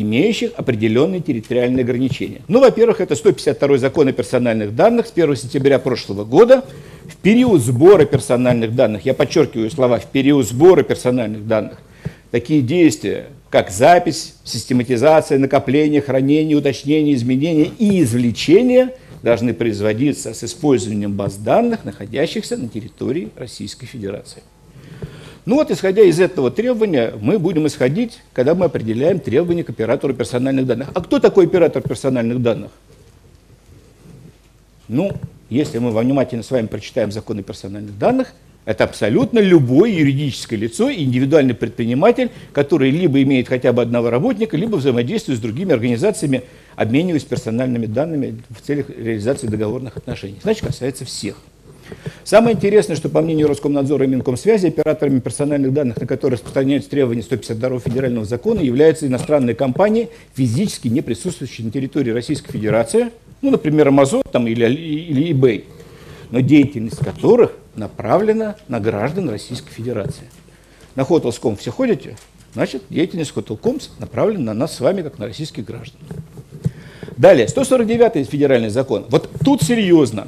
имеющих 0.00 0.50
определенные 0.56 1.22
территориальные 1.22 1.82
ограничения. 1.82 2.42
Ну, 2.48 2.60
во-первых, 2.60 3.00
это 3.00 3.14
152 3.14 3.78
закон 3.78 4.08
о 4.08 4.12
персональных 4.12 4.76
данных 4.76 5.06
с 5.06 5.12
1 5.12 5.36
сентября 5.36 5.78
прошлого 5.78 6.24
года. 6.24 6.64
В 7.08 7.16
период 7.16 7.62
сбора 7.62 8.04
персональных 8.04 8.74
данных, 8.74 9.06
я 9.06 9.14
подчеркиваю 9.14 9.70
слова, 9.70 9.98
в 9.98 10.06
период 10.06 10.46
сбора 10.46 10.82
персональных 10.82 11.46
данных, 11.48 11.78
такие 12.30 12.60
действия, 12.60 13.28
как 13.48 13.70
запись, 13.70 14.34
систематизация, 14.44 15.38
накопление, 15.38 16.02
хранение, 16.02 16.58
уточнение, 16.58 17.14
изменение 17.14 17.70
и 17.78 18.02
извлечение 18.02 18.90
должны 19.22 19.54
производиться 19.54 20.34
с 20.34 20.44
использованием 20.44 21.12
баз 21.12 21.36
данных, 21.36 21.84
находящихся 21.84 22.58
на 22.58 22.68
территории 22.68 23.30
Российской 23.36 23.86
Федерации. 23.86 24.42
Ну 25.46 25.54
вот, 25.54 25.70
исходя 25.70 26.02
из 26.02 26.18
этого 26.18 26.50
требования, 26.50 27.14
мы 27.20 27.38
будем 27.38 27.68
исходить, 27.68 28.18
когда 28.32 28.56
мы 28.56 28.64
определяем 28.64 29.20
требования 29.20 29.62
к 29.62 29.70
оператору 29.70 30.12
персональных 30.12 30.66
данных. 30.66 30.88
А 30.92 31.00
кто 31.00 31.20
такой 31.20 31.46
оператор 31.46 31.82
персональных 31.82 32.42
данных? 32.42 32.72
Ну, 34.88 35.12
если 35.48 35.78
мы 35.78 35.96
внимательно 35.96 36.42
с 36.42 36.50
вами 36.50 36.66
прочитаем 36.66 37.12
законы 37.12 37.44
персональных 37.44 37.96
данных, 37.96 38.34
это 38.64 38.82
абсолютно 38.82 39.38
любое 39.38 39.92
юридическое 39.92 40.58
лицо, 40.58 40.92
индивидуальный 40.92 41.54
предприниматель, 41.54 42.30
который 42.52 42.90
либо 42.90 43.22
имеет 43.22 43.46
хотя 43.46 43.72
бы 43.72 43.82
одного 43.82 44.10
работника, 44.10 44.56
либо 44.56 44.74
взаимодействует 44.74 45.38
с 45.38 45.42
другими 45.42 45.72
организациями, 45.72 46.42
обмениваясь 46.74 47.22
персональными 47.22 47.86
данными 47.86 48.42
в 48.50 48.66
целях 48.66 48.90
реализации 48.90 49.46
договорных 49.46 49.96
отношений. 49.96 50.38
Значит, 50.42 50.66
касается 50.66 51.04
всех. 51.04 51.36
Самое 52.24 52.56
интересное, 52.56 52.96
что 52.96 53.08
по 53.08 53.20
мнению 53.20 53.48
Роскомнадзора 53.48 54.04
и 54.04 54.08
Минкомсвязи, 54.08 54.66
операторами 54.66 55.20
персональных 55.20 55.72
данных, 55.72 56.00
на 56.00 56.06
которые 56.06 56.36
распространяются 56.36 56.90
требования 56.90 57.22
152 57.22 57.78
федерального 57.80 58.24
закона, 58.24 58.60
являются 58.60 59.06
иностранные 59.06 59.54
компании, 59.54 60.08
физически 60.34 60.88
не 60.88 61.02
присутствующие 61.02 61.66
на 61.66 61.70
территории 61.70 62.10
Российской 62.10 62.52
Федерации, 62.52 63.10
ну, 63.42 63.50
например, 63.50 63.88
Amazon 63.88 64.26
там, 64.30 64.46
или, 64.48 64.66
или 64.66 65.32
eBay, 65.32 65.64
но 66.30 66.40
деятельность 66.40 66.98
которых 66.98 67.52
направлена 67.76 68.56
на 68.68 68.80
граждан 68.80 69.30
Российской 69.30 69.70
Федерации. 69.70 70.24
На 70.94 71.02
Hotel's.com 71.02 71.56
все 71.56 71.70
ходите? 71.70 72.16
Значит, 72.54 72.82
деятельность 72.88 73.32
Hotel.com 73.34 73.78
направлена 73.98 74.46
на 74.46 74.54
нас 74.54 74.74
с 74.74 74.80
вами, 74.80 75.02
как 75.02 75.18
на 75.18 75.26
российских 75.26 75.64
граждан. 75.64 76.00
Далее, 77.16 77.48
149 77.48 78.28
федеральный 78.28 78.70
закон. 78.70 79.06
Вот 79.10 79.30
тут 79.44 79.62
серьезно. 79.62 80.26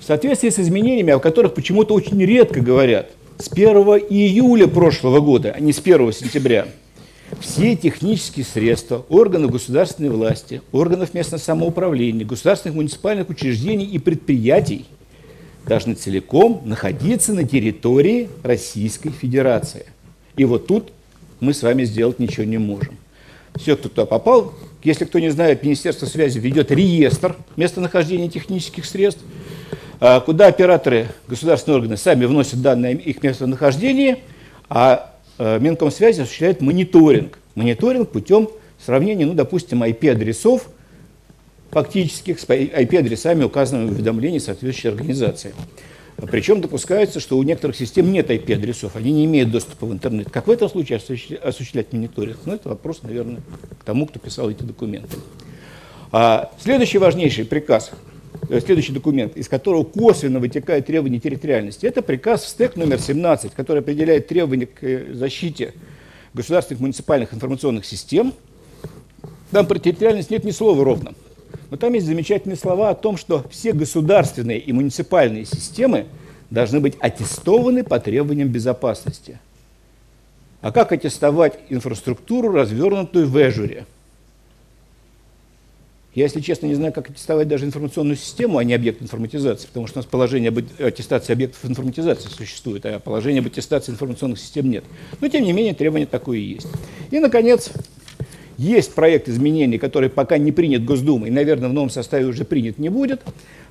В 0.00 0.04
соответствии 0.04 0.48
с 0.48 0.58
изменениями, 0.58 1.12
о 1.12 1.18
которых 1.18 1.52
почему-то 1.52 1.92
очень 1.92 2.24
редко 2.24 2.62
говорят, 2.62 3.10
с 3.38 3.52
1 3.52 3.66
июля 4.08 4.66
прошлого 4.66 5.20
года, 5.20 5.52
а 5.54 5.60
не 5.60 5.74
с 5.74 5.78
1 5.78 6.12
сентября, 6.12 6.68
все 7.38 7.76
технические 7.76 8.46
средства 8.46 9.04
органов 9.10 9.50
государственной 9.50 10.08
власти, 10.08 10.62
органов 10.72 11.12
местного 11.12 11.40
самоуправления, 11.40 12.24
государственных 12.24 12.76
муниципальных 12.76 13.28
учреждений 13.28 13.84
и 13.84 13.98
предприятий 13.98 14.86
должны 15.66 15.92
целиком 15.92 16.62
находиться 16.64 17.34
на 17.34 17.44
территории 17.44 18.30
Российской 18.42 19.10
Федерации. 19.10 19.84
И 20.34 20.46
вот 20.46 20.66
тут 20.66 20.92
мы 21.40 21.52
с 21.52 21.62
вами 21.62 21.84
сделать 21.84 22.18
ничего 22.18 22.44
не 22.44 22.58
можем. 22.58 22.96
Все, 23.54 23.76
кто 23.76 23.90
туда 23.90 24.06
попал, 24.06 24.54
если 24.82 25.04
кто 25.04 25.18
не 25.18 25.28
знает, 25.28 25.62
Министерство 25.62 26.06
связи 26.06 26.38
ведет 26.38 26.70
реестр 26.70 27.36
местонахождения 27.56 28.30
технических 28.30 28.86
средств– 28.86 29.22
куда 30.00 30.46
операторы, 30.46 31.08
государственные 31.28 31.76
органы 31.76 31.96
сами 31.98 32.24
вносят 32.24 32.62
данные 32.62 32.94
о 32.94 32.98
их 32.98 33.22
местонахождении, 33.22 34.18
а, 34.70 35.12
а 35.38 35.58
Минкомсвязь 35.58 36.18
осуществляет 36.18 36.62
мониторинг. 36.62 37.38
Мониторинг 37.54 38.10
путем 38.10 38.48
сравнения, 38.84 39.26
ну, 39.26 39.34
допустим, 39.34 39.82
IP-адресов 39.82 40.70
фактических 41.70 42.40
с 42.40 42.44
IP-адресами, 42.44 43.44
указанными 43.44 43.90
в 43.90 43.92
уведомлении 43.92 44.38
соответствующей 44.38 44.88
организации. 44.88 45.54
Причем 46.16 46.60
допускается, 46.62 47.20
что 47.20 47.36
у 47.36 47.42
некоторых 47.42 47.76
систем 47.76 48.10
нет 48.10 48.30
IP-адресов, 48.30 48.96
они 48.96 49.12
не 49.12 49.26
имеют 49.26 49.50
доступа 49.50 49.86
в 49.86 49.92
интернет. 49.92 50.30
Как 50.30 50.46
в 50.46 50.50
этом 50.50 50.68
случае 50.70 50.98
осуществлять 51.42 51.92
мониторинг? 51.92 52.38
Ну, 52.46 52.54
это 52.54 52.70
вопрос, 52.70 53.02
наверное, 53.02 53.40
к 53.78 53.84
тому, 53.84 54.06
кто 54.06 54.18
писал 54.18 54.50
эти 54.50 54.62
документы. 54.62 55.18
А 56.10 56.50
следующий 56.58 56.98
важнейший 56.98 57.44
приказ 57.44 57.92
Э, 57.92 58.09
следующий 58.58 58.92
документ, 58.92 59.36
из 59.36 59.48
которого 59.48 59.84
косвенно 59.84 60.40
вытекает 60.40 60.86
требование 60.86 61.20
территориальности. 61.20 61.86
Это 61.86 62.02
приказ 62.02 62.48
СТЭК 62.48 62.76
номер 62.76 62.98
17, 62.98 63.54
который 63.54 63.78
определяет 63.78 64.26
требования 64.26 64.66
к 64.66 64.82
э, 64.82 65.14
защите 65.14 65.74
государственных 66.34 66.80
муниципальных 66.80 67.32
информационных 67.32 67.84
систем. 67.84 68.34
Там 69.52 69.66
про 69.66 69.78
территориальность 69.78 70.30
нет 70.30 70.44
ни 70.44 70.50
слова 70.50 70.84
ровно. 70.84 71.14
Но 71.70 71.76
там 71.76 71.92
есть 71.94 72.06
замечательные 72.06 72.56
слова 72.56 72.90
о 72.90 72.94
том, 72.94 73.16
что 73.16 73.44
все 73.50 73.72
государственные 73.72 74.58
и 74.58 74.72
муниципальные 74.72 75.44
системы 75.44 76.06
должны 76.50 76.80
быть 76.80 76.96
аттестованы 76.98 77.84
по 77.84 78.00
требованиям 78.00 78.48
безопасности. 78.48 79.38
А 80.60 80.72
как 80.72 80.92
аттестовать 80.92 81.58
инфраструктуру, 81.68 82.52
развернутую 82.52 83.28
в 83.28 83.36
Эжуре? 83.36 83.86
Я, 86.14 86.24
если 86.24 86.40
честно, 86.40 86.66
не 86.66 86.74
знаю, 86.74 86.92
как 86.92 87.08
аттестовать 87.08 87.46
даже 87.46 87.64
информационную 87.64 88.16
систему, 88.16 88.58
а 88.58 88.64
не 88.64 88.74
объект 88.74 89.00
информатизации, 89.00 89.68
потому 89.68 89.86
что 89.86 89.98
у 89.98 90.02
нас 90.02 90.06
положение 90.06 90.48
об 90.48 90.58
аттестации 90.80 91.32
объектов 91.32 91.64
информатизации 91.64 92.28
существует, 92.28 92.84
а 92.84 92.98
положение 92.98 93.40
об 93.40 93.46
аттестации 93.46 93.92
информационных 93.92 94.40
систем 94.40 94.68
нет. 94.68 94.82
Но, 95.20 95.28
тем 95.28 95.44
не 95.44 95.52
менее, 95.52 95.72
требование 95.72 96.08
такое 96.08 96.38
и 96.38 96.42
есть. 96.42 96.66
И, 97.12 97.20
наконец, 97.20 97.70
есть 98.58 98.92
проект 98.92 99.28
изменений, 99.28 99.78
который 99.78 100.10
пока 100.10 100.36
не 100.36 100.50
принят 100.50 100.84
Госдумой, 100.84 101.28
и, 101.28 101.32
наверное, 101.32 101.68
в 101.68 101.72
новом 101.72 101.90
составе 101.90 102.26
уже 102.26 102.44
принят 102.44 102.78
не 102.78 102.88
будет, 102.88 103.22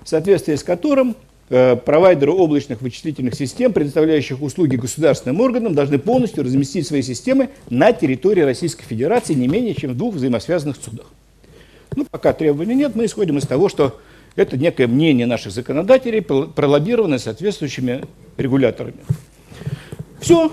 в 0.05 0.07
соответствии 0.07 0.55
с 0.55 0.63
которым 0.63 1.17
э, 1.49 1.75
провайдеры 1.75 2.31
облачных 2.31 2.81
вычислительных 2.81 3.35
систем, 3.35 3.73
предоставляющих 3.73 4.41
услуги 4.41 4.77
государственным 4.77 5.41
органам, 5.41 5.75
должны 5.75 5.99
полностью 5.99 6.45
разместить 6.45 6.87
свои 6.87 7.01
системы 7.01 7.49
на 7.69 7.91
территории 7.91 8.41
Российской 8.41 8.85
Федерации 8.85 9.33
не 9.33 9.49
менее 9.49 9.75
чем 9.75 9.91
в 9.91 9.97
двух 9.97 10.15
взаимосвязанных 10.15 10.77
судах. 10.81 11.07
Ну, 11.95 12.05
пока 12.09 12.33
требований 12.33 12.75
нет, 12.75 12.95
мы 12.95 13.05
исходим 13.05 13.37
из 13.37 13.45
того, 13.45 13.69
что 13.69 13.99
это 14.35 14.57
некое 14.57 14.87
мнение 14.87 15.25
наших 15.25 15.51
законодателей, 15.51 16.21
пролоббированное 16.21 17.17
соответствующими 17.17 18.05
регуляторами. 18.37 18.99
Все, 20.19 20.51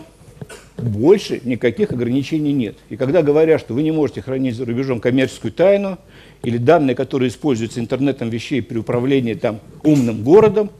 больше 0.79 1.41
никаких 1.45 1.93
ограничений 1.93 2.53
нет. 2.53 2.77
И 2.89 2.97
когда 2.97 3.23
говорят, 3.23 3.61
что 3.61 3.75
вы 3.75 3.83
не 3.83 3.93
можете 3.93 4.23
хранить 4.23 4.57
за 4.57 4.65
рубежом 4.65 5.01
коммерческую 5.01 5.53
тайну 5.53 5.99
или 6.43 6.59
данные, 6.59 6.95
которые 6.95 7.29
используются 7.29 7.81
интернетом 7.81 8.31
вещей 8.31 8.63
при 8.63 8.79
управлении 8.79 9.35
там 9.35 9.61
умным 9.83 10.23
городом, 10.23 10.71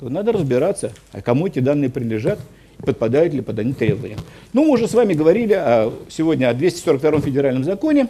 то 0.00 0.08
надо 0.08 0.32
разбираться, 0.32 0.92
а 1.12 1.22
кому 1.22 1.46
эти 1.46 1.60
данные 1.60 1.90
принадлежат 1.90 2.38
подпадают 2.78 3.32
ли 3.32 3.40
под 3.40 3.58
они 3.58 3.72
требования. 3.72 4.18
Ну, 4.52 4.64
мы 4.64 4.72
уже 4.72 4.88
с 4.88 4.94
вами 4.94 5.14
говорили 5.14 5.54
о, 5.54 5.92
сегодня 6.08 6.50
о 6.50 6.54
242 6.54 7.20
федеральном 7.20 7.64
законе, 7.64 8.08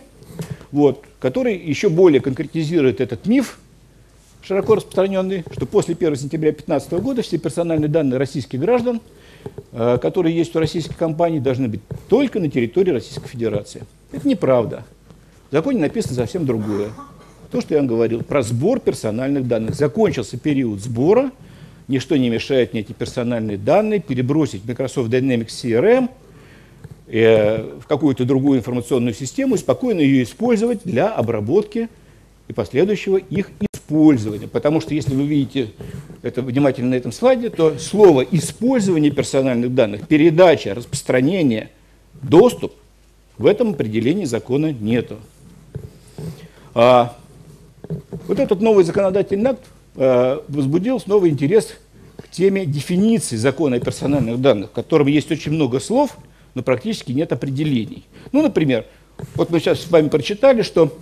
вот, 0.74 1.04
который 1.20 1.56
еще 1.56 1.88
более 1.88 2.20
конкретизирует 2.20 3.00
этот 3.00 3.26
миф, 3.26 3.58
широко 4.42 4.74
распространенный, 4.74 5.44
что 5.52 5.66
после 5.66 5.94
1 5.94 6.16
сентября 6.16 6.50
2015 6.50 6.92
года 6.94 7.22
все 7.22 7.38
персональные 7.38 7.88
данные 7.88 8.18
российских 8.18 8.58
граждан, 8.58 9.00
э, 9.70 9.98
которые 10.02 10.36
есть 10.36 10.54
у 10.56 10.58
российских 10.58 10.96
компаний, 10.96 11.38
должны 11.38 11.68
быть 11.68 11.80
только 12.08 12.40
на 12.40 12.50
территории 12.50 12.90
Российской 12.90 13.28
Федерации. 13.28 13.84
Это 14.10 14.26
неправда. 14.26 14.84
В 15.50 15.52
законе 15.52 15.78
написано 15.78 16.16
совсем 16.16 16.44
другое. 16.44 16.90
То, 17.52 17.60
что 17.60 17.74
я 17.74 17.80
вам 17.80 17.86
говорил, 17.86 18.24
про 18.24 18.42
сбор 18.42 18.80
персональных 18.80 19.46
данных. 19.46 19.76
Закончился 19.76 20.38
период 20.38 20.80
сбора, 20.80 21.30
ничто 21.86 22.16
не 22.16 22.30
мешает 22.30 22.72
мне 22.72 22.82
эти 22.82 22.90
персональные 22.90 23.58
данные 23.58 24.00
перебросить 24.00 24.62
в 24.62 24.68
Microsoft 24.68 25.08
Dynamics 25.08 25.50
CRM– 25.50 26.08
Э, 27.06 27.78
в 27.80 27.86
какую-то 27.86 28.24
другую 28.24 28.60
информационную 28.60 29.12
систему 29.12 29.56
и 29.56 29.58
спокойно 29.58 30.00
ее 30.00 30.22
использовать 30.22 30.84
для 30.84 31.10
обработки 31.10 31.90
и 32.48 32.54
последующего 32.54 33.18
их 33.18 33.50
использования. 33.60 34.48
Потому 34.48 34.80
что 34.80 34.94
если 34.94 35.14
вы 35.14 35.26
видите 35.26 35.72
это 36.22 36.40
внимательно 36.40 36.90
на 36.90 36.94
этом 36.94 37.12
слайде, 37.12 37.50
то 37.50 37.78
слово 37.78 38.22
«использование 38.22 39.10
персональных 39.10 39.74
данных», 39.74 40.08
«передача», 40.08 40.74
«распространение», 40.74 41.68
«доступ» 42.22 42.72
в 43.36 43.44
этом 43.44 43.70
определении 43.70 44.24
закона 44.24 44.72
нету. 44.72 45.18
А, 46.72 47.14
вот 48.26 48.38
этот 48.38 48.62
новый 48.62 48.82
законодательный 48.82 49.50
акт 49.50 49.64
а, 49.96 50.42
возбудил 50.48 50.98
снова 50.98 51.28
интерес 51.28 51.74
к 52.16 52.30
теме 52.30 52.64
дефиниции 52.64 53.36
закона 53.36 53.76
о 53.76 53.80
персональных 53.80 54.40
данных, 54.40 54.70
в 54.70 54.72
котором 54.72 55.08
есть 55.08 55.30
очень 55.30 55.52
много 55.52 55.80
слов– 55.80 56.16
но 56.54 56.62
практически 56.62 57.12
нет 57.12 57.32
определений. 57.32 58.04
Ну, 58.32 58.42
например, 58.42 58.86
вот 59.34 59.50
мы 59.50 59.60
сейчас 59.60 59.80
с 59.80 59.90
вами 59.90 60.08
прочитали, 60.08 60.62
что 60.62 60.96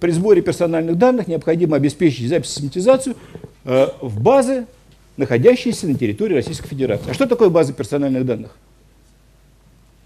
при 0.00 0.10
сборе 0.10 0.42
персональных 0.42 0.98
данных 0.98 1.28
необходимо 1.28 1.76
обеспечить 1.76 2.28
запись 2.28 2.50
систематизацию 2.50 3.16
э, 3.64 3.88
в 4.00 4.20
базы, 4.20 4.66
находящиеся 5.16 5.88
на 5.88 5.94
территории 5.94 6.34
Российской 6.34 6.68
Федерации. 6.68 7.10
А 7.10 7.14
что 7.14 7.26
такое 7.26 7.48
база 7.48 7.72
персональных 7.72 8.24
данных? 8.24 8.56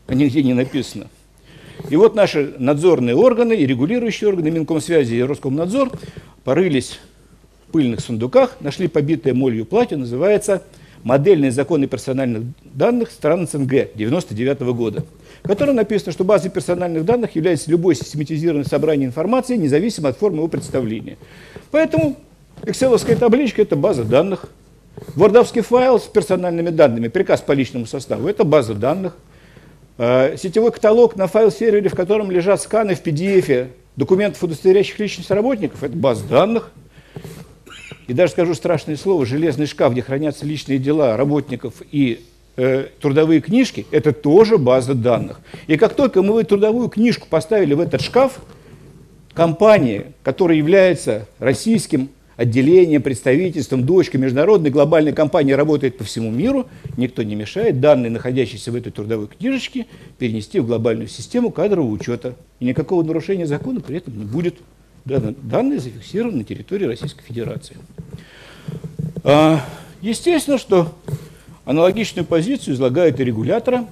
Нигде 0.09 0.42
не 0.42 0.55
написано. 0.55 1.09
И 1.88 1.96
вот 1.96 2.14
наши 2.14 2.55
надзорные 2.59 3.16
органы 3.16 3.55
и 3.55 3.66
регулирующие 3.66 4.28
органы, 4.28 4.50
Минкомсвязи 4.50 5.14
и 5.14 5.22
Роскомнадзор, 5.22 5.90
порылись 6.44 6.98
в 7.68 7.72
пыльных 7.72 8.00
сундуках, 8.00 8.57
нашли 8.61 8.88
побитое 8.88 9.35
молью 9.35 9.64
платье, 9.64 9.96
называется 9.96 10.62
«Модельные 11.02 11.50
законы 11.50 11.86
персональных 11.86 12.44
данных 12.62 13.10
стран 13.10 13.48
СНГ 13.48 13.94
99 13.94 14.60
года», 14.74 15.04
в 15.42 15.48
котором 15.48 15.76
написано, 15.76 16.12
что 16.12 16.24
базой 16.24 16.50
персональных 16.50 17.04
данных 17.04 17.34
является 17.34 17.70
любое 17.70 17.94
систематизированное 17.94 18.64
собрание 18.64 19.08
информации, 19.08 19.56
независимо 19.56 20.10
от 20.10 20.18
формы 20.18 20.38
его 20.38 20.48
представления. 20.48 21.16
Поэтому 21.70 22.16
Excelовская 22.62 23.16
табличка– 23.16 23.62
это 23.62 23.74
база 23.74 24.04
данных. 24.04 24.46
Вордовский 25.16 25.62
файл 25.62 25.98
с 25.98 26.04
персональными 26.04 26.70
данными, 26.70 27.08
приказ 27.08 27.40
по 27.40 27.52
личному 27.52 27.86
составу– 27.86 28.28
это 28.28 28.44
база 28.44 28.74
данных. 28.74 29.16
Э, 29.98 30.36
сетевой 30.36 30.70
каталог 30.70 31.16
на 31.16 31.26
файл-сервере, 31.26 31.88
в 31.88 31.96
котором 31.96 32.30
лежат 32.30 32.62
сканы 32.62 32.94
в 32.94 33.02
PDF 33.02 33.70
документов, 33.96 34.42
удостоверяющих 34.44 34.98
личность 35.00 35.30
работников– 35.32 35.82
это 35.84 35.96
база 35.96 36.24
данных. 36.28 36.70
И 38.12 38.14
даже 38.14 38.33
скажу 38.33 38.55
страшное 38.55 38.98
слово, 38.98 39.25
железный 39.25 39.64
шкаф, 39.64 39.94
где 39.94 40.03
хранятся 40.03 40.44
личные 40.44 40.79
дела 40.79 41.16
работников 41.16 41.77
и 41.90 42.20
э, 42.59 42.88
трудовые 43.01 43.40
книжки, 43.40 43.87
это 43.90 44.12
тоже 44.12 44.59
база 44.59 44.92
данных. 44.92 45.40
И 45.66 45.79
как 45.79 45.94
только 45.94 46.20
мы 46.20 46.44
трудовую 46.44 46.90
книжку 46.90 47.27
поставили 47.31 47.72
в 47.72 47.81
этот 47.81 48.03
шкаф, 48.03 48.40
компания, 49.33 50.12
которая 50.25 50.59
является 50.59 51.27
российским 51.38 52.11
отделением, 52.37 53.01
представительством, 53.01 53.87
дочкой 53.87 54.20
международной 54.20 54.68
глобальной 54.68 55.14
компании 55.14 55.53
работает 55.55 55.96
по 55.96 56.05
всему 56.05 56.31
миру, 56.31 56.66
никто 56.98 57.22
не 57.22 57.35
мешает 57.35 57.81
данные, 57.81 58.11
находящиеся 58.11 58.72
в 58.72 58.77
этой 58.77 58.92
трудовой 58.92 59.29
книжечке, 59.29 59.87
перенести 60.18 60.61
в 60.61 60.66
глобальную 60.66 61.09
систему 61.09 61.51
кадрового 61.51 61.90
учета. 61.90 62.35
И 62.61 62.66
никакого 62.66 63.03
нарушения 63.03 63.46
закона 63.46 63.81
при 63.81 63.96
этом 63.96 64.18
не 64.18 64.27
будет. 64.27 64.57
Данные 65.04 65.80
зафиксированы 65.80 66.38
на 66.38 66.44
территории 66.44 66.86
Российской 66.86 67.24
Федерации. 67.24 67.76
А, 69.24 69.60
естественно, 70.00 70.58
что 70.58 70.94
аналогичную 71.64 72.24
позицию 72.24 72.74
излагает 72.74 73.20
и 73.20 73.24
регулятора. 73.24 73.86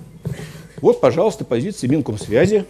Вот, 0.80 1.00
пожалуйста, 1.00 1.44
позиция 1.44 1.90
Минкомсвязи, 1.90 2.64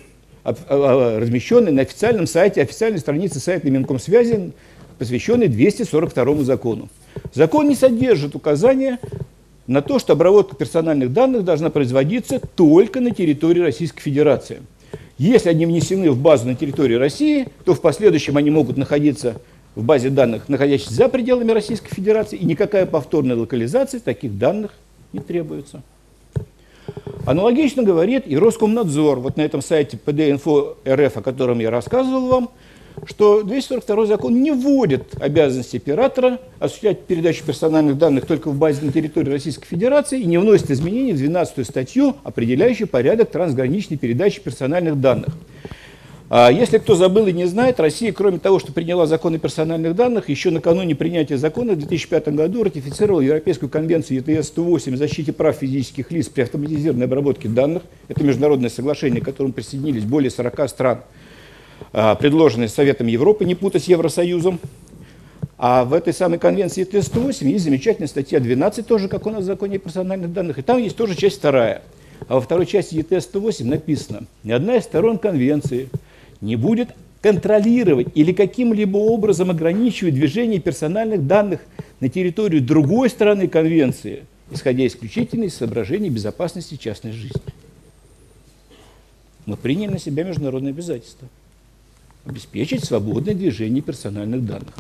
размещенная 0.45 1.73
на 1.73 1.83
официальном 1.83 2.27
сайте, 2.27 2.63
официальной 2.63 2.99
странице 2.99 3.41
сайта 3.41 3.71
Минкомсвязи 3.71 4.53
посвященный 5.01 5.49
242 5.49 6.45
закону. 6.45 6.91
Закон 7.33 7.69
не 7.69 7.75
содержит 7.75 8.35
указания 8.35 8.99
на 9.67 9.81
то, 9.81 9.99
что 9.99 10.13
обработка 10.13 10.55
персональных 10.55 11.13
данных 11.13 11.43
должна 11.45 11.71
производиться 11.71 12.39
только 12.39 13.01
на 13.01 13.11
территории 13.11 13.61
Российской 13.61 14.03
Федерации. 14.03 14.61
Если 15.21 15.51
они 15.51 15.67
внесены 15.67 16.11
в 16.11 16.19
базу 16.19 16.47
на 16.47 16.55
территории 16.55 16.95
России, 16.95 17.49
то 17.67 17.75
в 17.75 17.83
последующем 17.83 18.39
они 18.39 18.49
могут 18.49 18.79
находиться 18.79 19.37
в 19.75 19.85
базе 19.85 20.09
данных, 20.09 20.49
находящейся 20.49 20.95
за 20.95 21.11
пределами 21.11 21.53
Российской 21.53 21.95
Федерации, 21.95 22.39
и 22.39 22.47
никакая 22.47 22.87
повторная 22.87 23.37
локализация 23.37 24.01
таких 24.01 24.39
данных 24.39 24.73
не 25.13 25.21
требуется. 25.21 25.83
Аналогично 27.27 27.83
говорит 27.83 28.27
и 28.27 28.39
Роскомнадзор. 28.39 29.21
Вот 29.21 29.37
на 29.37 29.43
этом 29.43 29.61
сайте 29.61 29.99
PDInfo 30.03 30.77
РФ, 30.89 31.19
о 31.19 31.21
котором 31.21 31.59
я 31.59 31.71
рассказывал 31.71 32.29
вам, 32.29 32.51
что 33.07 33.43
242 33.43 34.07
закон 34.07 34.43
не 34.43 34.51
вводит 34.51 35.15
обязанности 35.21 35.77
оператора 35.77 36.39
осуществлять 36.59 37.01
передачу 37.01 37.45
персональных 37.45 37.99
данных 37.99 38.27
только 38.27 38.51
в 38.51 38.59
базе 38.59 38.85
на 38.85 38.93
территории 38.93 39.31
Российской 39.31 39.67
Федерации 39.67 40.21
и 40.21 40.27
не 40.27 40.39
вносит 40.39 40.71
изменений 40.71 41.13
в 41.13 41.17
12 41.17 41.67
статью, 41.67 42.17
определяющую 42.23 42.89
порядок 42.89 43.31
трансграничной 43.31 43.97
передачи 43.97 44.41
персональных 44.41 45.01
данных. 45.01 45.35
А 46.33 46.53
если 46.53 46.79
кто 46.79 46.95
забыл 46.95 47.27
и 47.27 47.33
не 47.33 47.47
знает, 47.47 47.81
Россия, 47.81 48.13
кроме 48.13 48.39
того, 48.39 48.61
что 48.61 48.73
приняла 48.73 49.07
закон 49.07 49.35
о 49.35 49.39
персональных 49.39 49.97
данных, 49.97 50.29
еще 50.29 50.51
накануне 50.51 50.95
принятия 50.95 51.37
закона 51.37 51.73
в 51.73 51.79
2005 51.79 52.29
году 52.29 52.63
ратифицировала 52.63 53.21
Европейскую 53.21 53.69
конвенцию 53.69 54.23
ЕТС-108 54.23 54.95
о 54.95 54.97
защите 54.97 55.33
прав 55.33 55.57
физических 55.57 56.13
лиц 56.13 56.29
при 56.29 56.43
автоматизированной 56.43 57.07
обработке 57.07 57.49
данных. 57.49 57.83
Это 58.07 58.23
международное 58.23 58.71
соглашение, 58.71 59.21
к 59.21 59.25
которому 59.25 59.53
присоединились 59.53 60.05
более 60.05 60.31
40 60.31 60.69
стран– 60.69 61.01
предложенный 61.93 62.69
Советом 62.69 63.07
Европы, 63.07 63.45
не 63.45 63.55
путать 63.55 63.85
с 63.85 63.89
Евросоюзом. 63.89 64.61
А 65.63 65.85
в 65.85 65.93
этой 65.93 66.15
самой 66.15 66.39
конвенции 66.39 66.85
ТС-108 66.85 67.47
есть 67.47 67.65
замечательная 67.65 68.09
статья 68.09 68.41
12, 68.41 68.87
тоже 68.87 69.09
как 69.09 69.27
у 69.27 69.31
нас 69.31 69.43
в 69.43 69.47
законе 69.47 69.77
о 69.77 69.79
персональных 69.79 70.33
данных, 70.33 70.59
и 70.59 70.63
там 70.63 70.79
есть 70.79 70.97
тоже 70.97 71.15
часть 71.15 71.37
вторая. 71.37 71.83
А 72.29 72.37
во 72.37 72.41
второй 72.41 72.65
части 72.65 72.95
ЕТС-108 72.95 73.65
написано, 73.65 74.25
ни 74.43 74.53
одна 74.53 74.77
из 74.77 74.85
сторон 74.85 75.19
конвенции 75.19 75.91
не 76.41 76.57
будет 76.57 76.89
контролировать 77.21 78.09
или 78.15 78.33
каким-либо 78.33 78.97
образом 78.97 79.51
ограничивать 79.51 80.15
движение 80.15 80.61
персональных 80.61 81.27
данных 81.27 81.61
на 82.01 82.09
территорию 82.09 82.63
другой 82.63 83.11
страны 83.11 83.47
конвенции, 83.47 84.25
исходя 84.51 84.87
исключительно 84.87 85.45
из 85.45 85.55
соображений 85.57 86.09
безопасности 86.09 86.77
частной 86.77 87.13
жизни. 87.13 87.43
Мы 89.45 89.59
приняли 89.59 89.91
на 89.91 89.99
себя 89.99 90.25
международные 90.25 90.71
обязательства 90.71 91.29
обеспечить 92.25 92.85
свободное 92.85 93.35
движение 93.35 93.83
персональных 93.83 94.45
данных. 94.45 94.75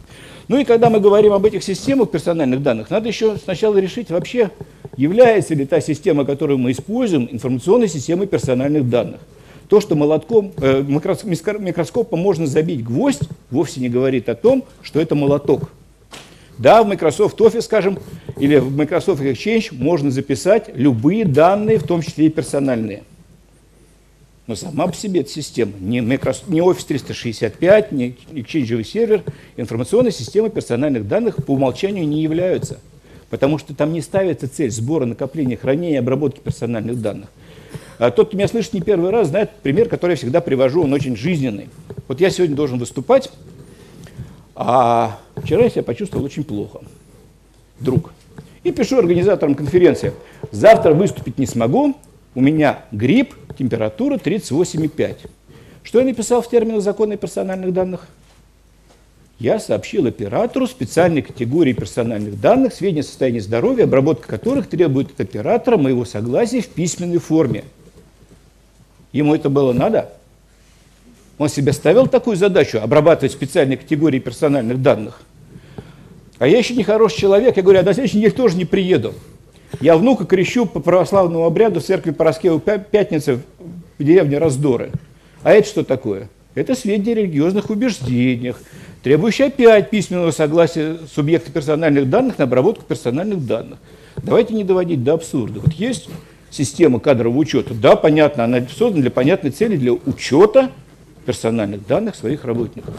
Ну 0.48 0.58
и 0.58 0.64
когда 0.64 0.90
мы 0.90 1.00
говорим 1.00 1.32
об 1.32 1.44
этих 1.46 1.62
системах 1.62 2.10
персональных 2.10 2.62
данных, 2.62 2.90
надо 2.90 3.08
еще 3.08 3.36
сначала 3.36 3.76
решить 3.78 4.10
вообще, 4.10 4.50
является 4.96 5.54
ли 5.54 5.64
та 5.64 5.80
система, 5.80 6.24
которую 6.24 6.58
мы 6.58 6.72
используем, 6.72 7.28
информационной 7.30 7.88
системой 7.88 8.26
персональных 8.26 8.88
данных. 8.88 9.20
То, 9.68 9.80
что 9.80 9.94
молотком, 9.94 10.52
э, 10.60 10.82
микроскопом 10.82 12.18
можно 12.18 12.46
забить 12.46 12.82
гвоздь, 12.82 13.22
вовсе 13.50 13.80
не 13.80 13.88
говорит 13.88 14.28
о 14.28 14.34
том, 14.34 14.64
что 14.82 15.00
это 15.00 15.14
молоток. 15.14 15.70
Да, 16.58 16.82
в 16.82 16.88
Microsoft 16.88 17.40
Office, 17.40 17.62
скажем, 17.62 17.98
или 18.36 18.56
в 18.56 18.76
Microsoft 18.76 19.22
Exchange 19.22 19.68
можно 19.72 20.10
записать 20.10 20.70
любые 20.74 21.24
данные, 21.24 21.78
в 21.78 21.84
том 21.84 22.02
числе 22.02 22.26
и 22.26 22.28
персональные. 22.28 23.04
Но 24.50 24.56
сама 24.56 24.88
по 24.88 24.96
себе 24.96 25.20
эта 25.20 25.30
система, 25.30 25.74
не, 25.78 26.00
Microsoft, 26.00 26.48
не 26.48 26.58
Office 26.58 26.84
365, 26.84 27.92
не 27.92 28.16
Exchange 28.32 28.82
сервер, 28.82 29.22
информационные 29.56 30.10
системы 30.10 30.50
персональных 30.50 31.06
данных 31.06 31.36
по 31.36 31.52
умолчанию 31.52 32.04
не 32.04 32.20
являются. 32.20 32.80
Потому 33.28 33.58
что 33.58 33.76
там 33.76 33.92
не 33.92 34.00
ставится 34.00 34.48
цель 34.48 34.72
сбора, 34.72 35.04
накопления, 35.04 35.56
хранения 35.56 36.00
обработки 36.00 36.40
персональных 36.40 37.00
данных. 37.00 37.28
А 37.98 38.10
тот, 38.10 38.26
кто 38.26 38.36
меня 38.36 38.48
слышит 38.48 38.72
не 38.72 38.80
первый 38.80 39.10
раз, 39.10 39.28
знает 39.28 39.50
пример, 39.62 39.88
который 39.88 40.12
я 40.12 40.16
всегда 40.16 40.40
привожу, 40.40 40.82
он 40.82 40.92
очень 40.92 41.14
жизненный. 41.14 41.68
Вот 42.08 42.20
я 42.20 42.28
сегодня 42.30 42.56
должен 42.56 42.80
выступать, 42.80 43.30
а 44.56 45.20
вчера 45.36 45.62
я 45.62 45.70
себя 45.70 45.84
почувствовал 45.84 46.24
очень 46.24 46.42
плохо. 46.42 46.80
Друг. 47.78 48.12
И 48.64 48.72
пишу 48.72 48.98
организаторам 48.98 49.54
конференции, 49.54 50.12
завтра 50.50 50.92
выступить 50.92 51.38
не 51.38 51.46
смогу, 51.46 51.94
у 52.34 52.40
меня 52.40 52.84
грипп, 52.92 53.34
температура 53.58 54.16
38,5. 54.16 55.28
Что 55.82 55.98
я 55.98 56.04
написал 56.04 56.42
в 56.42 56.50
терминах 56.50 56.82
закона 56.82 57.16
персональных 57.16 57.72
данных? 57.72 58.06
Я 59.38 59.58
сообщил 59.58 60.06
оператору 60.06 60.66
специальной 60.66 61.22
категории 61.22 61.72
персональных 61.72 62.38
данных, 62.40 62.74
сведения 62.74 63.00
о 63.00 63.04
состоянии 63.04 63.38
здоровья, 63.38 63.84
обработка 63.84 64.28
которых 64.28 64.68
требует 64.68 65.12
от 65.12 65.20
оператора 65.20 65.78
моего 65.78 66.04
согласия 66.04 66.60
в 66.60 66.68
письменной 66.68 67.18
форме. 67.18 67.64
Ему 69.12 69.34
это 69.34 69.48
было 69.48 69.72
надо? 69.72 70.12
Он 71.38 71.48
себе 71.48 71.72
ставил 71.72 72.06
такую 72.06 72.36
задачу– 72.36 72.78
обрабатывать 72.82 73.32
специальные 73.32 73.78
категории 73.78 74.18
персональных 74.18 74.82
данных. 74.82 75.22
А 76.38 76.46
я 76.46 76.58
еще 76.58 76.74
не 76.74 76.84
хороший 76.84 77.18
человек, 77.18 77.56
я 77.56 77.62
говорю, 77.62 77.80
а 77.80 77.82
на 77.82 77.94
следующей 77.94 78.18
неделе 78.18 78.34
тоже 78.34 78.56
не 78.56 78.66
приеду. 78.66 79.14
Я 79.80 79.96
внука 79.96 80.26
крещу 80.26 80.66
по 80.66 80.80
православному 80.80 81.46
обряду 81.46 81.80
в 81.80 81.84
церкви 81.84 82.10
Пороскева 82.10 82.60
Пятницы 82.60 83.40
в 83.98 84.04
деревне 84.04 84.36
Раздоры. 84.36 84.90
А 85.42 85.52
это 85.52 85.66
что 85.66 85.84
такое? 85.84 86.28
Это 86.54 86.74
сведения 86.74 87.12
о 87.12 87.16
религиозных 87.16 87.70
убеждениях, 87.70 88.60
требующие 89.02 89.46
опять 89.46 89.88
письменного 89.88 90.32
согласия 90.32 90.98
субъекта 91.10 91.50
персональных 91.50 92.10
данных 92.10 92.36
на 92.36 92.44
обработку 92.44 92.84
персональных 92.84 93.46
данных. 93.46 93.78
Давайте 94.22 94.52
не 94.52 94.64
доводить 94.64 95.02
до 95.02 95.14
абсурда. 95.14 95.60
Вот 95.60 95.72
есть 95.72 96.10
система 96.50 97.00
кадрового 97.00 97.38
учета. 97.38 97.72
Да, 97.72 97.96
понятно, 97.96 98.44
она 98.44 98.60
создана 98.68 99.00
для 99.00 99.10
понятной 99.10 99.50
цели, 99.50 99.76
для 99.76 99.92
учета 99.92 100.70
персональных 101.24 101.86
данных 101.86 102.16
своих 102.16 102.44
работников. 102.44 102.94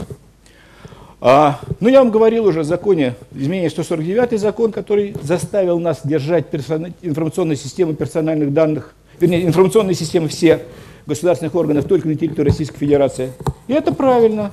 А, 1.24 1.60
ну, 1.80 1.88
я 1.88 2.00
вам 2.00 2.10
говорил 2.10 2.46
уже 2.46 2.62
о 2.62 2.64
законе, 2.64 3.14
изменение 3.36 3.70
149 3.70 4.40
закон, 4.40 4.72
который 4.72 5.16
заставил 5.22 5.80
нас 5.80 6.02
держать 6.04 6.50
персон... 6.50 6.96
информационные 7.04 7.58
системы 7.58 7.94
персональных 7.94 8.52
данных, 8.52 8.96
вернее, 9.20 9.46
информационные 9.46 9.94
системы 9.94 10.30
все 10.30 10.66
государственных 11.06 11.54
органов 11.54 11.86
только 11.86 12.08
на 12.08 12.16
территории 12.16 12.50
Российской 12.50 12.80
Федерации. 12.80 13.34
И 13.68 13.74
это 13.74 13.94
правильно, 13.94 14.50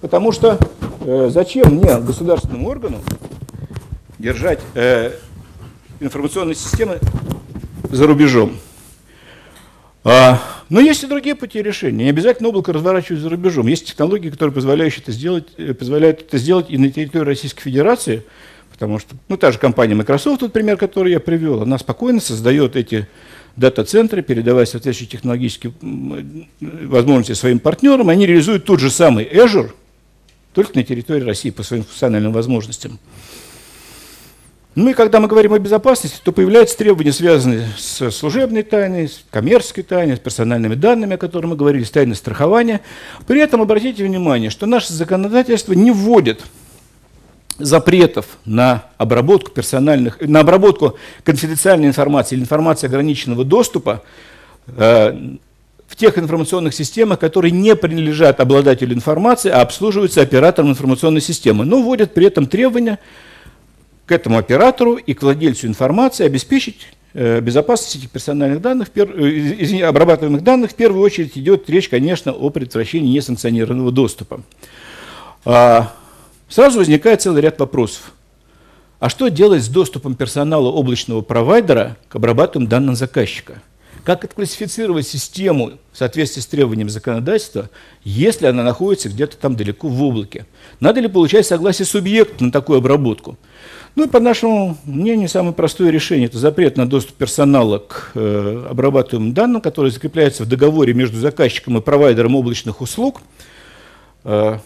потому 0.00 0.32
что 0.32 0.58
э, 1.02 1.28
зачем 1.30 1.76
мне, 1.76 2.00
государственному 2.00 2.68
органу, 2.68 2.98
держать 4.18 4.58
э, 4.74 5.12
информационные 6.00 6.56
системы 6.56 6.98
за 7.92 8.08
рубежом? 8.08 8.56
А, 10.02 10.40
Но 10.70 10.80
есть 10.80 11.02
и 11.02 11.06
другие 11.06 11.34
пути 11.34 11.62
решения. 11.62 12.04
Не 12.04 12.10
обязательно 12.10 12.48
облако 12.48 12.72
разворачивать 12.72 13.20
за 13.20 13.28
рубежом. 13.28 13.66
Есть 13.66 13.86
технологии, 13.86 14.30
которые 14.30 14.54
позволяют 14.54 14.96
это 14.96 15.12
сделать, 15.12 15.48
э, 15.58 15.74
позволяют 15.74 16.22
это 16.22 16.38
сделать 16.38 16.66
и 16.70 16.78
на 16.78 16.90
территории 16.90 17.24
Российской 17.24 17.62
Федерации, 17.62 18.22
потому 18.70 18.98
что, 18.98 19.14
ну, 19.28 19.36
та 19.36 19.52
же 19.52 19.58
компания 19.58 19.94
Microsoft, 19.94 20.40
тот 20.40 20.52
пример, 20.52 20.78
который 20.78 21.12
я 21.12 21.20
привел, 21.20 21.62
она 21.62 21.76
спокойно 21.78 22.20
создает 22.20 22.76
эти 22.76 23.08
дата-центры, 23.56 24.22
передавая 24.22 24.64
соответствующие 24.64 25.18
технологические 25.18 25.72
возможности 26.60 27.38
своим 27.38 27.58
партнерам, 27.58 28.08
они 28.08 28.26
реализуют 28.26 28.64
тот 28.64 28.80
же 28.80 28.90
самый 28.90 29.24
Azure, 29.24 29.72
только 30.54 30.76
на 30.76 30.84
территории 30.84 31.24
России 31.24 31.50
по 31.50 31.62
своим 31.62 31.84
функциональным 31.84 32.32
возможностям. 32.32 32.98
Ну 34.76 34.90
и 34.90 34.94
когда 34.94 35.18
мы 35.18 35.26
говорим 35.26 35.52
о 35.52 35.58
безопасности, 35.58 36.20
то 36.22 36.30
появляются 36.30 36.78
требования, 36.78 37.12
связанные 37.12 37.66
с 37.76 38.10
служебной 38.12 38.62
тайной, 38.62 39.08
с 39.08 39.24
коммерческой 39.30 39.82
тайной, 39.82 40.16
с 40.16 40.20
персональными 40.20 40.76
данными, 40.76 41.14
о 41.14 41.18
которых 41.18 41.50
мы 41.50 41.56
говорили, 41.56 41.82
с 41.82 41.90
тайной 41.90 42.14
страхования. 42.14 42.80
При 43.26 43.40
этом 43.40 43.62
обратите 43.62 44.04
внимание, 44.04 44.48
что 44.48 44.66
наше 44.66 44.92
законодательство 44.92 45.72
не 45.72 45.90
вводит 45.90 46.42
запретов 47.58 48.38
на 48.44 48.84
обработку 48.96 49.50
персональных, 49.50 50.20
на 50.20 50.40
обработку 50.40 50.96
конфиденциальной 51.24 51.88
информации 51.88 52.36
или 52.36 52.42
информации 52.42 52.86
ограниченного 52.86 53.44
доступа 53.44 54.04
э, 54.68 55.36
в 55.88 55.96
тех 55.96 56.16
информационных 56.16 56.74
системах, 56.74 57.18
которые 57.18 57.50
не 57.50 57.74
принадлежат 57.74 58.38
обладателю 58.38 58.94
информации, 58.94 59.50
а 59.50 59.62
обслуживаются 59.62 60.22
оператором 60.22 60.70
информационной 60.70 61.20
системы, 61.20 61.64
но 61.64 61.82
вводят 61.82 62.14
при 62.14 62.26
этом 62.26 62.46
требования 62.46 63.00
к 64.10 64.12
этому 64.12 64.38
оператору 64.38 64.96
и 64.96 65.14
к 65.14 65.22
владельцу 65.22 65.68
информации 65.68 66.26
обеспечить 66.26 66.88
э, 67.14 67.40
безопасность 67.40 67.94
этих 67.94 68.10
персональных 68.10 68.60
данных, 68.60 68.88
э, 68.96 69.04
извини, 69.60 69.82
обрабатываемых 69.82 70.42
данных, 70.42 70.72
в 70.72 70.74
первую 70.74 71.00
очередь 71.00 71.38
идет 71.38 71.70
речь, 71.70 71.88
конечно, 71.88 72.32
о 72.32 72.50
предотвращении 72.50 73.16
несанкционированного 73.16 73.92
доступа. 73.92 74.40
А, 75.44 75.92
Сразу 76.48 76.80
возникает 76.80 77.22
целый 77.22 77.40
ряд 77.40 77.60
вопросов. 77.60 78.12
А 78.98 79.08
что 79.08 79.28
делать 79.28 79.62
с 79.62 79.68
доступом 79.68 80.16
персонала 80.16 80.66
облачного 80.66 81.20
провайдера 81.20 81.96
к 82.08 82.16
обрабатываемым 82.16 82.68
данным 82.68 82.96
заказчика? 82.96 83.62
Как 84.02 84.24
отклассифицировать 84.24 85.06
систему 85.06 85.74
в 85.92 85.98
соответствии 85.98 86.40
с 86.40 86.46
требованиями 86.46 86.88
законодательства, 86.88 87.70
если 88.02 88.46
она 88.46 88.64
находится 88.64 89.08
где-то 89.08 89.36
там 89.36 89.54
далеко 89.54 89.86
в 89.86 90.02
облаке? 90.02 90.46
Надо 90.80 90.98
ли 90.98 91.06
получать 91.06 91.46
согласие 91.46 91.86
субъекта 91.86 92.42
на 92.42 92.50
такую 92.50 92.78
обработку? 92.78 93.38
Ну 93.96 94.04
и 94.04 94.08
по 94.08 94.20
нашему 94.20 94.76
мнению, 94.84 95.28
самое 95.28 95.52
простое 95.52 95.90
решение– 95.90 96.26
это 96.28 96.38
запрет 96.38 96.76
на 96.76 96.88
доступ 96.88 97.16
персонала 97.16 97.78
к 97.78 98.12
э, 98.14 98.66
обрабатываемым 98.70 99.34
данным, 99.34 99.60
который 99.60 99.90
закрепляется 99.90 100.44
в 100.44 100.48
договоре 100.48 100.94
между 100.94 101.18
заказчиком 101.18 101.76
и 101.78 101.80
провайдером 101.80 102.36
облачных 102.36 102.80
услуг. 102.80 103.20
Э, 104.24 104.58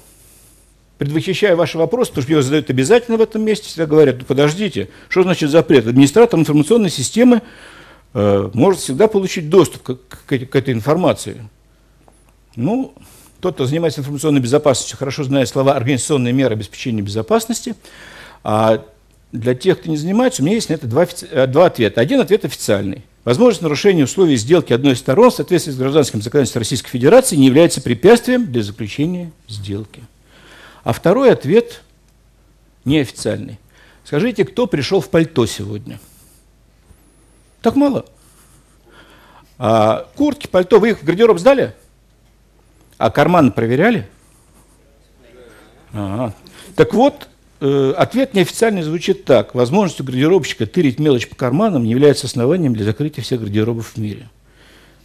предвосхищая 0.98 1.56
ваши 1.56 1.78
вопросы, 1.78 2.10
потому 2.10 2.22
что 2.22 2.32
его 2.32 2.42
задают 2.42 2.70
обязательно 2.70 3.16
в 3.16 3.22
этом 3.22 3.42
месте, 3.42 3.66
всегда 3.66 3.86
говорят, 3.86 4.16
ну 4.18 4.24
подождите, 4.24 4.90
что 5.08 5.22
значит 5.22 5.50
запрет? 5.50 5.86
Администратор 5.86 6.38
информационной 6.38 6.90
системы 6.90 7.42
э, 8.12 8.50
может 8.52 8.80
всегда 8.80 9.08
получить 9.08 9.48
доступ 9.48 9.82
к, 9.82 9.94
к, 10.26 10.46
к 10.46 10.56
этой 10.56 10.74
информации. 10.74 11.48
Ну, 12.56 12.94
тот, 13.40 13.54
кто 13.54 13.66
занимается 13.66 14.00
информационной 14.00 14.40
безопасностью, 14.40 14.98
хорошо 14.98 15.24
знает 15.24 15.48
слова 15.48 15.74
«организационные 15.74 16.32
меры 16.32 16.54
обеспечения 16.54 17.02
безопасности», 17.02 17.74
а 18.42 18.84
для 19.34 19.56
тех, 19.56 19.80
кто 19.80 19.90
не 19.90 19.96
занимается, 19.96 20.42
у 20.42 20.44
меня 20.44 20.54
есть 20.54 20.68
на 20.68 20.74
это 20.74 20.86
два, 20.86 21.06
э, 21.06 21.46
два 21.48 21.66
ответа. 21.66 22.00
Один 22.00 22.20
ответ 22.20 22.44
официальный. 22.44 23.04
Возможность 23.24 23.62
нарушения 23.62 24.04
условий 24.04 24.36
сделки 24.36 24.72
одной 24.72 24.92
из 24.92 25.00
сторон 25.00 25.30
в 25.30 25.34
соответствии 25.34 25.72
с 25.72 25.76
гражданским 25.76 26.22
законодательством 26.22 26.60
Российской 26.60 26.90
Федерации 26.90 27.34
не 27.34 27.46
является 27.46 27.80
препятствием 27.80 28.50
для 28.50 28.62
заключения 28.62 29.32
сделки. 29.48 30.04
А 30.84 30.92
второй 30.92 31.32
ответ 31.32 31.82
неофициальный. 32.84 33.58
Скажите, 34.04 34.44
кто 34.44 34.68
пришел 34.68 35.00
в 35.00 35.08
пальто 35.08 35.46
сегодня? 35.46 35.98
Так 37.60 37.74
мало. 37.74 38.04
А 39.58 40.06
куртки, 40.14 40.46
пальто, 40.46 40.78
вы 40.78 40.90
их 40.90 41.00
в 41.00 41.04
гардероб 41.04 41.40
сдали? 41.40 41.74
А 42.98 43.10
карманы 43.10 43.50
проверяли? 43.50 44.06
Ага. 45.92 46.34
Так 46.76 46.94
вот, 46.94 47.28
ответ 47.60 48.34
неофициальный 48.34 48.82
звучит 48.82 49.24
так. 49.24 49.54
Возможность 49.54 50.00
у 50.00 50.04
гардеробщика 50.04 50.66
тырить 50.66 50.98
мелочь 50.98 51.28
по 51.28 51.36
карманам 51.36 51.84
не 51.84 51.90
является 51.90 52.26
основанием 52.26 52.74
для 52.74 52.84
закрытия 52.84 53.22
всех 53.22 53.40
гардеробов 53.40 53.92
в 53.94 53.96
мире. 53.98 54.28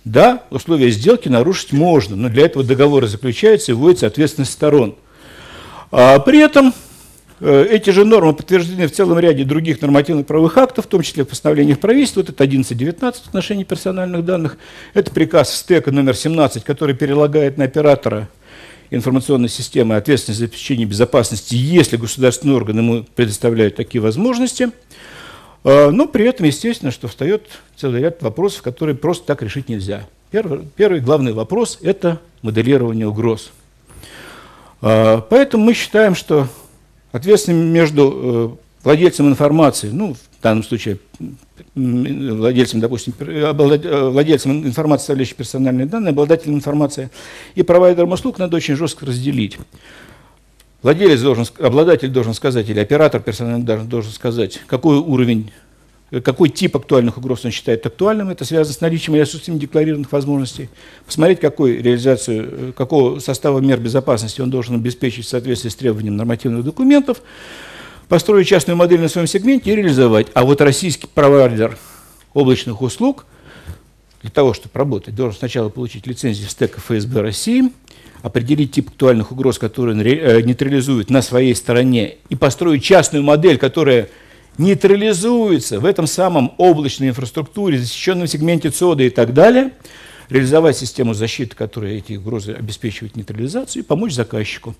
Да, 0.05 0.43
условия 0.49 0.89
сделки 0.89 1.29
нарушить 1.29 1.71
можно, 1.71 2.15
но 2.15 2.29
для 2.29 2.45
этого 2.45 2.63
договоры 2.63 3.07
заключаются 3.07 3.71
и 3.71 3.75
вводится 3.75 4.07
ответственность 4.07 4.53
сторон– 4.53 4.95
а 5.91 6.19
при 6.19 6.39
этом 6.39 6.73
э, 7.39 7.65
эти 7.69 7.89
же 7.89 8.05
нормы 8.05 8.33
подтверждены 8.33 8.87
в 8.87 8.91
целом 8.91 9.17
ряде 9.17 9.43
других 9.43 9.81
нормативных 9.81 10.27
правовых 10.27 10.57
актов, 10.57 10.85
в 10.85 10.87
том 10.87 11.01
числе 11.01 11.23
в 11.23 11.29
постановлениях 11.29 11.79
правительства. 11.79 12.21
Вот 12.21 12.29
это 12.29 12.43
11.19 12.43 13.13
в 13.23 13.27
отношении 13.27 13.63
персональных 13.63 14.23
данных. 14.23 14.57
Это 14.93 15.11
приказ 15.11 15.55
СТЭКа 15.55 15.91
номер 15.91 16.15
17, 16.15 16.63
который 16.63 16.95
перелагает 16.95 17.57
на 17.57 17.65
оператора 17.65 18.29
информационной 18.91 19.49
системы 19.49 19.95
ответственность 19.95 20.39
за 20.39 20.45
обеспечение 20.45 20.85
безопасности, 20.85 21.55
если 21.55 21.97
государственный 21.97 22.55
орган 22.55 22.77
ему 22.77 23.05
предоставляет 23.15 23.75
такие 23.75 24.01
возможности. 24.01 24.71
А, 25.63 25.91
но 25.91 26.07
при 26.07 26.25
этом, 26.25 26.45
естественно, 26.45 26.91
что 26.91 27.07
встает 27.07 27.43
целый 27.75 28.01
ряд 28.01 28.21
вопросов, 28.21 28.61
которые 28.61 28.95
просто 28.95 29.25
так 29.25 29.41
решить 29.43 29.69
нельзя. 29.69 30.07
Первый, 30.31 30.67
первый 30.75 30.99
главный 30.99 31.33
вопрос– 31.33 31.79
это 31.81 32.19
моделирование 32.41 33.07
угроз– 33.07 33.51
а, 34.81 35.21
поэтому 35.21 35.65
мы 35.65 35.73
считаем, 35.73 36.15
что 36.15 36.47
ответственность 37.11 37.71
между 37.71 38.57
э, 38.61 38.83
владельцем 38.83 39.27
информации, 39.27 39.89
ну, 39.91 40.15
в 40.39 40.41
данном 40.41 40.63
случае 40.63 40.99
владельцем, 41.75 42.79
допустим, 42.79 43.13
э, 43.19 43.51
владельцем 44.09 44.65
информации, 44.65 45.01
составляющей 45.01 45.35
персональные 45.35 45.85
данные, 45.85 46.11
обладателем 46.11 46.55
информации 46.55 47.09
и 47.55 47.63
провайдером 47.63 48.11
услуг 48.13 48.39
надо 48.39 48.55
очень 48.55 48.75
жестко 48.75 49.05
разделить. 49.05 49.57
Владелец 50.81 51.19
должен, 51.21 51.45
обладатель 51.59 52.09
должен 52.09 52.33
сказать, 52.33 52.69
или 52.69 52.79
оператор 52.79 53.21
персональных 53.21 53.65
данных 53.65 53.89
должен 53.89 54.11
сказать, 54.11 54.61
какой 54.65 54.97
уровень 54.97 55.51
какой 56.23 56.49
тип 56.49 56.75
актуальных 56.75 57.17
угроз 57.17 57.45
он 57.45 57.51
считает 57.51 57.85
актуальным, 57.85 58.29
это 58.29 58.43
связано 58.43 58.73
с 58.73 58.81
наличием 58.81 59.15
или 59.15 59.21
отсутствием 59.21 59.59
декларированных 59.59 60.11
возможностей, 60.11 60.69
посмотреть, 61.05 61.39
какой 61.39 61.77
реализацию, 61.77 62.49
э, 62.51 62.71
какого 62.75 63.19
состава 63.19 63.59
мер 63.59 63.79
безопасности 63.79 64.41
он 64.41 64.49
должен 64.49 64.75
обеспечить 64.75 65.25
в 65.25 65.29
соответствии 65.29 65.69
с 65.69 65.75
требованием 65.75 66.17
нормативных 66.17 66.63
документов, 66.63 67.21
построить 68.09 68.47
частную 68.47 68.75
модель 68.75 68.99
на 68.99 69.07
своем 69.07 69.27
сегменте 69.27 69.71
и 69.71 69.75
реализовать. 69.75 70.27
А 70.33 70.43
вот 70.43 70.59
российский 70.59 71.07
провайдер 71.07 71.77
облачных 72.33 72.81
услуг 72.81 73.25
для 74.21 74.31
того, 74.31 74.53
чтобы 74.53 74.71
работать, 74.73 75.15
должен 75.15 75.37
сначала 75.37 75.69
получить 75.69 76.05
лицензию 76.05 76.49
стека 76.49 76.81
ФСБ 76.81 77.21
России, 77.21 77.71
определить 78.21 78.73
тип 78.73 78.89
актуальных 78.89 79.31
угроз, 79.31 79.57
которые 79.57 79.95
э, 80.17 80.41
нейтрализует 80.41 81.09
на 81.09 81.21
своей 81.21 81.55
стороне, 81.55 82.15
и 82.27 82.35
построить 82.35 82.83
частную 82.83 83.23
модель, 83.23 83.57
которая 83.57 84.09
нейтрализуется 84.57 85.79
в 85.79 85.85
этом 85.85 86.05
самом 86.05 86.53
облачной 86.57 87.09
инфраструктуре, 87.09 87.77
защищенном 87.77 88.27
сегменте 88.27 88.71
ЦОДа 88.71 89.03
и 89.03 89.09
так 89.09 89.33
далее, 89.33 89.71
реализовать 90.27 90.77
систему 90.77 91.13
защиты, 91.13 91.55
которая 91.55 91.93
эти 91.93 92.13
угрозы 92.13 92.51
обеспечивает 92.51 93.15
нейтрализацию, 93.15 93.83
и 93.83 93.85
помочь 93.85 94.13
заказчику. 94.13 94.75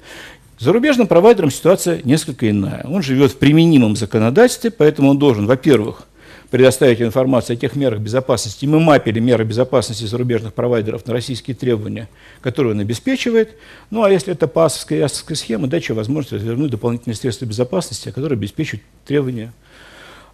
Зарубежным 0.60 1.08
провайдером 1.08 1.52
ситуация 1.52 2.02
несколько 2.04 2.50
иная. 2.50 2.84
Он 2.84 3.02
живет 3.02 3.32
в 3.32 3.38
применимом 3.38 3.96
законодательстве, 3.96 4.72
поэтому 4.72 5.12
он 5.12 5.18
должен, 5.18 5.46
во-первых, 5.46 6.04
предоставить 6.52 7.02
информацию 7.02 7.54
о 7.54 7.58
тех 7.58 7.78
мерах 7.78 8.02
безопасности. 8.02 8.66
Мы 8.66 8.82
мапили 8.82 9.22
меры 9.22 9.46
безопасности 9.46 10.04
зарубежных 10.04 10.54
провайдеров 10.54 11.06
на 11.08 11.14
российские 11.14 11.56
требования, 11.56 12.10
которые 12.42 12.74
он 12.74 12.82
обеспечивает. 12.82 13.56
Ну, 13.90 14.04
а 14.04 14.12
если 14.12 14.34
это 14.34 14.48
по 14.48 14.66
АСовской 14.66 14.98
и 14.98 15.02
АСовской 15.02 15.38
схеме, 15.38 15.68
дать 15.68 15.90
возможность 15.92 16.34
развернуть 16.34 16.72
дополнительные 16.72 17.16
средства 17.16 17.46
безопасности, 17.46 18.12
которые 18.12 18.36
обеспечивают 18.36 18.84
требования 19.06 19.54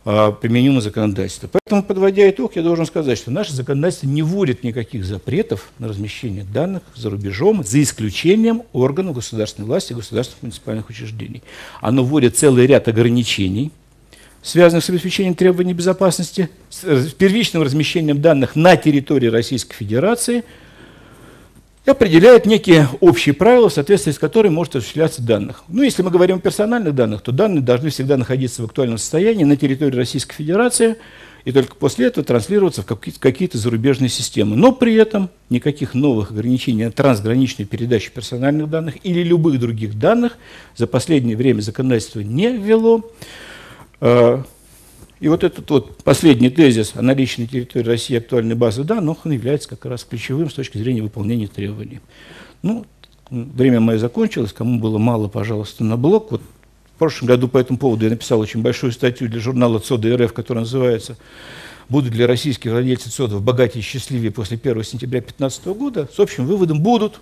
а, 0.07 0.31
применимо 0.31 0.81
законодательство. 0.81 1.49
Поэтому, 1.51 1.81
подводя 1.81 2.29
итог, 2.29 2.55
я 2.55 2.61
должен 2.61 2.85
сказать, 2.85 3.17
что 3.17 3.31
наше 3.31 3.53
законодательство 3.53 4.05
не 4.05 4.21
вводит 4.21 4.63
никаких 4.63 5.03
запретов 5.03 5.71
на 5.79 5.87
размещение 5.87 6.43
данных 6.43 6.83
за 6.93 7.09
рубежом, 7.09 7.63
за 7.63 7.81
исключением 7.81 8.61
органов 8.71 9.15
государственной 9.15 9.65
власти 9.65 9.93
и 9.93 9.95
государственных 9.95 10.43
муниципальных 10.43 10.89
учреждений. 10.89 11.41
Оно 11.81 12.03
вводит 12.03 12.37
целый 12.37 12.67
ряд 12.67 12.87
ограничений, 12.87 13.71
связанных 14.43 14.85
с 14.85 14.89
обеспечением 14.91 15.33
требований 15.33 15.73
безопасности, 15.73 16.49
с 16.69 17.11
первичным 17.13 17.63
размещением 17.63 18.21
данных 18.21 18.55
на 18.55 18.77
территории 18.77 19.27
Российской 19.27 19.73
Федерации– 19.73 20.43
и 21.85 21.89
определяет 21.89 22.45
некие 22.45 22.87
общие 22.99 23.33
правила, 23.33 23.69
в 23.69 23.73
соответствии 23.73 24.11
с 24.11 24.19
которыми 24.19 24.53
может 24.53 24.75
осуществляться 24.75 25.21
данных. 25.21 25.63
Ну, 25.67 25.83
если 25.83 26.01
мы 26.01 26.09
говорим 26.09 26.37
о 26.37 26.39
персональных 26.39 26.95
данных, 26.95 27.21
то 27.21 27.31
данные 27.31 27.61
должны 27.61 27.89
всегда 27.89 28.17
находиться 28.17 28.61
в 28.61 28.65
актуальном 28.65 28.97
состоянии 28.97 29.43
на 29.43 29.55
территории 29.55 29.95
Российской 29.95 30.35
Федерации 30.35 30.97
и 31.43 31.51
только 31.51 31.75
после 31.75 32.07
этого 32.07 32.25
транслироваться 32.25 32.81
в 32.81 32.85
какие-то 33.19 33.59
зарубежные 33.59 34.09
системы. 34.09 34.55
Но 34.55 34.71
при 34.71 34.95
этом 34.95 35.29
никаких 35.51 35.93
новых 35.93 36.31
ограничений 36.31 36.85
на 36.85 36.91
трансграничную 36.91 37.67
передачу 37.67 38.11
персональных 38.11 38.67
данных 38.67 38.95
или 39.03 39.21
любых 39.21 39.59
других 39.59 39.99
данных 39.99 40.37
за 40.75 40.87
последнее 40.87 41.37
время 41.37 41.61
законодательство 41.61 42.21
не 42.21 42.51
ввело. 42.51 43.03
И 45.25 45.27
вот 45.27 45.43
этот 45.43 45.67
вот 45.71 46.03
последний 46.03 46.51
тезис 46.51 46.91
о 46.93 47.01
наличии 47.01 47.41
на 47.41 47.47
территории 47.47 47.87
России 47.87 48.15
актуальной 48.15 48.53
базы 48.53 48.83
данных, 48.83 49.25
он 49.25 49.31
является 49.31 49.67
как 49.67 49.83
раз 49.85 50.03
ключевым 50.03 50.51
с 50.51 50.53
точки 50.53 50.77
зрения 50.77 51.01
выполнения 51.01 51.47
требований. 51.47 51.99
Ну, 52.61 52.85
время 53.31 53.79
мое 53.79 53.97
закончилось, 53.97 54.53
кому 54.53 54.79
было 54.79 54.99
мало, 54.99 55.27
пожалуйста, 55.27 55.83
на 55.83 55.97
блок. 55.97 56.29
Вот 56.29 56.41
в 56.43 56.99
прошлом 56.99 57.27
году 57.27 57.47
по 57.47 57.57
этому 57.57 57.79
поводу 57.79 58.05
я 58.05 58.11
написал 58.11 58.39
очень 58.39 58.61
большую 58.61 58.91
статью 58.91 59.27
для 59.27 59.39
журнала 59.39 59.79
ЦОДа 59.79 60.15
РФ, 60.15 60.31
которая 60.31 60.63
называется 60.63 61.17
«Будут 61.89 62.13
ли 62.13 62.23
российские 62.23 62.73
владельцы 62.73 63.09
ЦОДов 63.09 63.41
богатее 63.41 63.81
и 63.81 63.83
счастливее 63.83 64.29
после 64.29 64.59
1 64.63 64.83
сентября 64.83 65.21
2015 65.21 65.65
года?» 65.69 66.07
С 66.15 66.19
общим 66.19 66.45
выводом 66.45 66.81
«будут», 66.81 67.19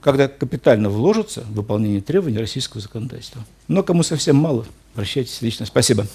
когда 0.00 0.28
капитально 0.28 0.88
вложатся 0.88 1.42
в 1.42 1.52
выполнение 1.52 2.00
требований 2.00 2.38
российского 2.38 2.80
законодательства. 2.80 3.44
Но 3.68 3.82
кому 3.82 4.02
совсем 4.02 4.36
мало, 4.36 4.64
обращайтесь 4.94 5.42
лично. 5.42 5.66
Спасибо. 5.66 6.06